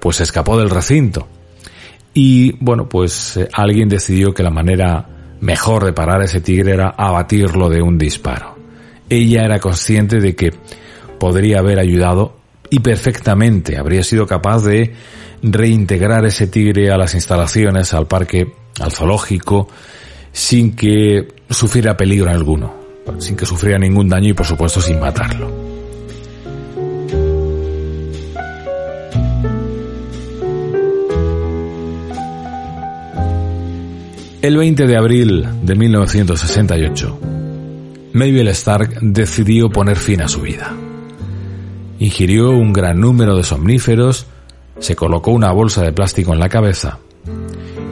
pues 0.00 0.20
escapó 0.20 0.58
del 0.58 0.70
recinto. 0.70 1.28
Y 2.14 2.52
bueno, 2.64 2.88
pues 2.88 3.36
eh, 3.36 3.48
alguien 3.52 3.88
decidió 3.88 4.32
que 4.32 4.42
la 4.42 4.50
manera 4.50 5.06
mejor 5.40 5.84
de 5.84 5.92
parar 5.92 6.22
a 6.22 6.24
ese 6.24 6.40
tigre 6.40 6.72
era 6.72 6.88
abatirlo 6.96 7.68
de 7.68 7.82
un 7.82 7.98
disparo. 7.98 8.56
Ella 9.08 9.42
era 9.44 9.58
consciente 9.60 10.20
de 10.20 10.34
que 10.34 10.52
podría 11.18 11.58
haber 11.58 11.78
ayudado 11.78 12.36
y 12.70 12.80
perfectamente 12.80 13.76
habría 13.76 14.02
sido 14.02 14.26
capaz 14.26 14.62
de 14.64 14.94
reintegrar 15.42 16.24
ese 16.24 16.46
tigre 16.46 16.90
a 16.90 16.96
las 16.96 17.14
instalaciones, 17.14 17.94
al 17.94 18.06
parque, 18.06 18.52
al 18.80 18.92
zoológico 18.92 19.68
sin 20.32 20.76
que 20.76 21.28
sufriera 21.48 21.96
peligro 21.96 22.30
alguno, 22.30 22.74
sin 23.18 23.36
que 23.36 23.46
sufriera 23.46 23.78
ningún 23.78 24.08
daño 24.08 24.28
y 24.28 24.32
por 24.34 24.44
supuesto 24.44 24.80
sin 24.80 25.00
matarlo. 25.00 25.50
El 34.42 34.56
20 34.58 34.86
de 34.86 34.96
abril 34.96 35.48
de 35.62 35.74
1968, 35.74 37.18
Mabel 38.12 38.48
Stark 38.48 38.98
decidió 39.00 39.70
poner 39.70 39.96
fin 39.96 40.20
a 40.20 40.28
su 40.28 40.42
vida. 40.42 40.72
Ingirió 41.98 42.50
un 42.50 42.72
gran 42.72 43.00
número 43.00 43.36
de 43.36 43.42
somníferos, 43.42 44.26
se 44.78 44.94
colocó 44.94 45.30
una 45.30 45.50
bolsa 45.50 45.82
de 45.82 45.92
plástico 45.92 46.32
en 46.34 46.38
la 46.38 46.48
cabeza 46.48 47.00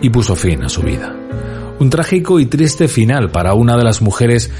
y 0.04 0.10
puso 0.10 0.36
fin 0.36 0.62
a 0.62 0.68
su 0.68 0.82
vida. 0.82 1.16
Un 1.78 1.88
trágico 1.88 2.38
y 2.38 2.44
triste 2.44 2.88
final 2.88 3.30
para 3.30 3.54
una 3.54 3.74
de 3.74 3.84
las 3.84 4.02
mujeres 4.02 4.50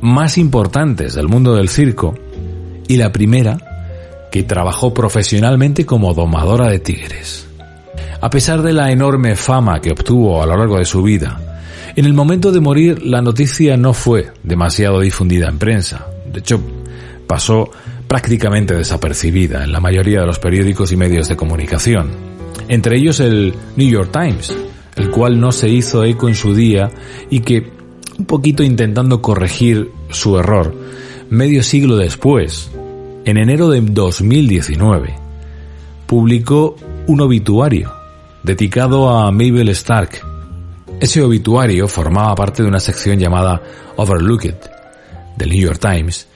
más 0.00 0.38
importantes 0.38 1.12
del 1.12 1.28
mundo 1.28 1.54
del 1.54 1.68
circo 1.68 2.14
y 2.88 2.96
la 2.96 3.12
primera 3.12 3.58
que 4.32 4.44
trabajó 4.44 4.94
profesionalmente 4.94 5.84
como 5.84 6.14
domadora 6.14 6.70
de 6.70 6.78
tigres. 6.78 7.46
A 8.18 8.30
pesar 8.30 8.62
de 8.62 8.72
la 8.72 8.90
enorme 8.90 9.36
fama 9.36 9.78
que 9.82 9.90
obtuvo 9.90 10.42
a 10.42 10.46
lo 10.46 10.56
largo 10.56 10.78
de 10.78 10.86
su 10.86 11.02
vida, 11.02 11.38
en 11.94 12.06
el 12.06 12.14
momento 12.14 12.50
de 12.50 12.60
morir 12.60 13.02
la 13.04 13.20
noticia 13.20 13.76
no 13.76 13.92
fue 13.92 14.32
demasiado 14.42 15.00
difundida 15.00 15.50
en 15.50 15.58
prensa. 15.58 16.06
De 16.32 16.40
hecho, 16.40 16.62
pasó 17.26 17.70
prácticamente 18.08 18.74
desapercibida 18.74 19.64
en 19.64 19.72
la 19.72 19.80
mayoría 19.80 20.20
de 20.20 20.26
los 20.26 20.38
periódicos 20.38 20.92
y 20.92 20.96
medios 20.96 21.28
de 21.28 21.36
comunicación. 21.36 22.10
Entre 22.68 22.96
ellos 22.96 23.20
el 23.20 23.54
New 23.76 23.88
York 23.88 24.10
Times, 24.10 24.56
el 24.96 25.10
cual 25.10 25.40
no 25.40 25.52
se 25.52 25.68
hizo 25.68 26.04
eco 26.04 26.28
en 26.28 26.34
su 26.34 26.54
día 26.54 26.90
y 27.30 27.40
que, 27.40 27.70
un 28.18 28.26
poquito 28.26 28.62
intentando 28.62 29.20
corregir 29.20 29.90
su 30.10 30.38
error, 30.38 30.74
medio 31.30 31.62
siglo 31.62 31.96
después, 31.96 32.70
en 33.24 33.38
enero 33.38 33.68
de 33.68 33.80
2019, 33.80 35.14
publicó 36.06 36.76
un 37.06 37.20
obituario 37.20 37.92
dedicado 38.42 39.08
a 39.08 39.30
Mabel 39.30 39.70
Stark. 39.70 40.20
Ese 41.00 41.22
obituario 41.22 41.88
formaba 41.88 42.34
parte 42.34 42.62
de 42.62 42.68
una 42.68 42.80
sección 42.80 43.18
llamada 43.18 43.60
Overlooked 43.96 44.56
del 45.36 45.48
New 45.48 45.60
York 45.60 45.80
Times, 45.80 46.28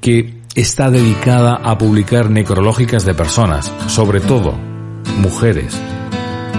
que 0.00 0.40
está 0.54 0.90
dedicada 0.90 1.54
a 1.54 1.78
publicar 1.78 2.30
necrológicas 2.30 3.04
de 3.04 3.14
personas, 3.14 3.72
sobre 3.86 4.20
todo 4.20 4.54
mujeres 5.18 5.78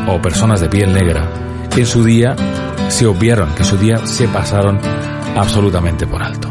o 0.07 0.21
personas 0.21 0.61
de 0.61 0.69
piel 0.69 0.93
negra, 0.93 1.29
que 1.73 1.81
en 1.81 1.85
su 1.85 2.03
día 2.03 2.35
se 2.89 3.05
obviaron, 3.05 3.53
que 3.55 3.63
en 3.63 3.69
su 3.69 3.77
día 3.77 4.05
se 4.05 4.27
pasaron 4.27 4.79
absolutamente 5.35 6.07
por 6.07 6.23
alto. 6.23 6.49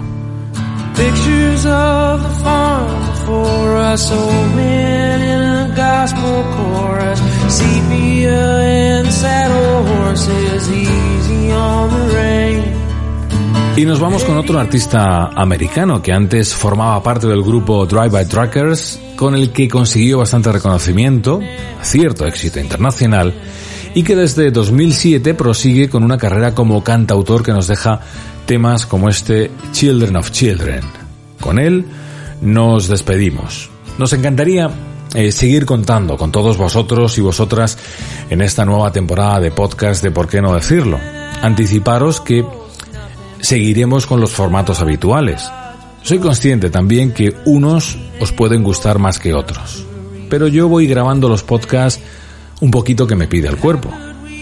Y 13.76 13.84
nos 13.84 14.00
vamos 14.00 14.24
con 14.24 14.38
otro 14.38 14.58
artista 14.58 15.26
americano 15.34 16.00
que 16.00 16.10
antes 16.10 16.54
formaba 16.54 17.02
parte 17.02 17.26
del 17.26 17.42
grupo 17.42 17.84
Drive 17.84 18.08
By 18.08 18.26
Truckers, 18.26 18.98
con 19.16 19.34
el 19.34 19.50
que 19.50 19.68
consiguió 19.68 20.16
bastante 20.16 20.50
reconocimiento, 20.50 21.40
cierto 21.82 22.26
éxito 22.26 22.58
internacional, 22.58 23.34
y 23.94 24.02
que 24.02 24.16
desde 24.16 24.50
2007 24.50 25.34
prosigue 25.34 25.90
con 25.90 26.04
una 26.04 26.16
carrera 26.16 26.54
como 26.54 26.82
cantautor 26.82 27.42
que 27.42 27.52
nos 27.52 27.66
deja 27.66 28.00
temas 28.46 28.86
como 28.86 29.10
este 29.10 29.50
Children 29.72 30.16
of 30.16 30.30
Children. 30.30 30.80
Con 31.38 31.58
él 31.58 31.84
nos 32.40 32.88
despedimos. 32.88 33.68
Nos 33.98 34.10
encantaría 34.14 34.70
eh, 35.14 35.30
seguir 35.32 35.66
contando 35.66 36.16
con 36.16 36.32
todos 36.32 36.56
vosotros 36.56 37.18
y 37.18 37.20
vosotras 37.20 37.76
en 38.30 38.40
esta 38.40 38.64
nueva 38.64 38.90
temporada 38.90 39.38
de 39.38 39.50
podcast 39.50 40.02
de 40.02 40.12
Por 40.12 40.28
qué 40.28 40.40
no 40.40 40.54
decirlo. 40.54 40.98
Anticiparos 41.42 42.22
que 42.22 42.42
seguiremos 43.46 44.06
con 44.06 44.20
los 44.20 44.32
formatos 44.32 44.80
habituales. 44.80 45.48
Soy 46.02 46.18
consciente 46.18 46.68
también 46.68 47.12
que 47.12 47.32
unos 47.44 47.96
os 48.20 48.32
pueden 48.32 48.64
gustar 48.64 48.98
más 48.98 49.20
que 49.20 49.34
otros, 49.34 49.86
pero 50.28 50.48
yo 50.48 50.66
voy 50.68 50.88
grabando 50.88 51.28
los 51.28 51.44
podcasts 51.44 52.02
un 52.60 52.72
poquito 52.72 53.06
que 53.06 53.14
me 53.14 53.28
pide 53.28 53.46
el 53.46 53.56
cuerpo. 53.56 53.88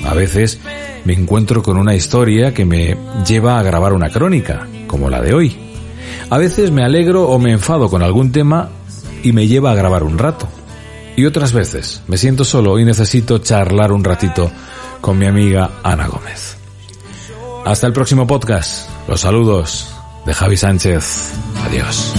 A 0.07 0.14
veces 0.14 0.59
me 1.05 1.12
encuentro 1.12 1.62
con 1.62 1.77
una 1.77 1.95
historia 1.95 2.55
que 2.55 2.64
me 2.64 2.97
lleva 3.27 3.59
a 3.59 3.62
grabar 3.62 3.93
una 3.93 4.09
crónica, 4.09 4.67
como 4.87 5.11
la 5.11 5.21
de 5.21 5.35
hoy. 5.35 5.55
A 6.31 6.38
veces 6.38 6.71
me 6.71 6.83
alegro 6.83 7.29
o 7.29 7.38
me 7.38 7.53
enfado 7.53 7.90
con 7.90 8.03
algún 8.03 8.33
tema 8.33 8.71
y 9.23 9.33
me 9.33 9.47
lleva 9.47 9.73
a 9.73 9.75
grabar 9.75 10.03
un 10.03 10.17
rato. 10.17 10.49
Y 11.14 11.27
otras 11.27 11.53
veces 11.53 12.01
me 12.09 12.17
siento 12.17 12.43
solo 12.43 12.79
y 12.79 12.87
necesito 12.87 13.37
charlar 13.37 13.93
un 13.93 14.03
ratito 14.03 14.51
con 15.03 15.19
mi 15.19 15.27
amiga 15.27 15.73
Ana 15.83 16.07
Gómez. 16.07 16.63
Hasta 17.64 17.87
el 17.87 17.92
próximo 17.94 18.27
podcast. 18.27 18.90
Los 19.09 19.22
saludos 19.22 19.94
de 20.27 20.35
Javi 20.35 20.57
Sánchez. 20.57 21.33
Adiós. 21.66 22.12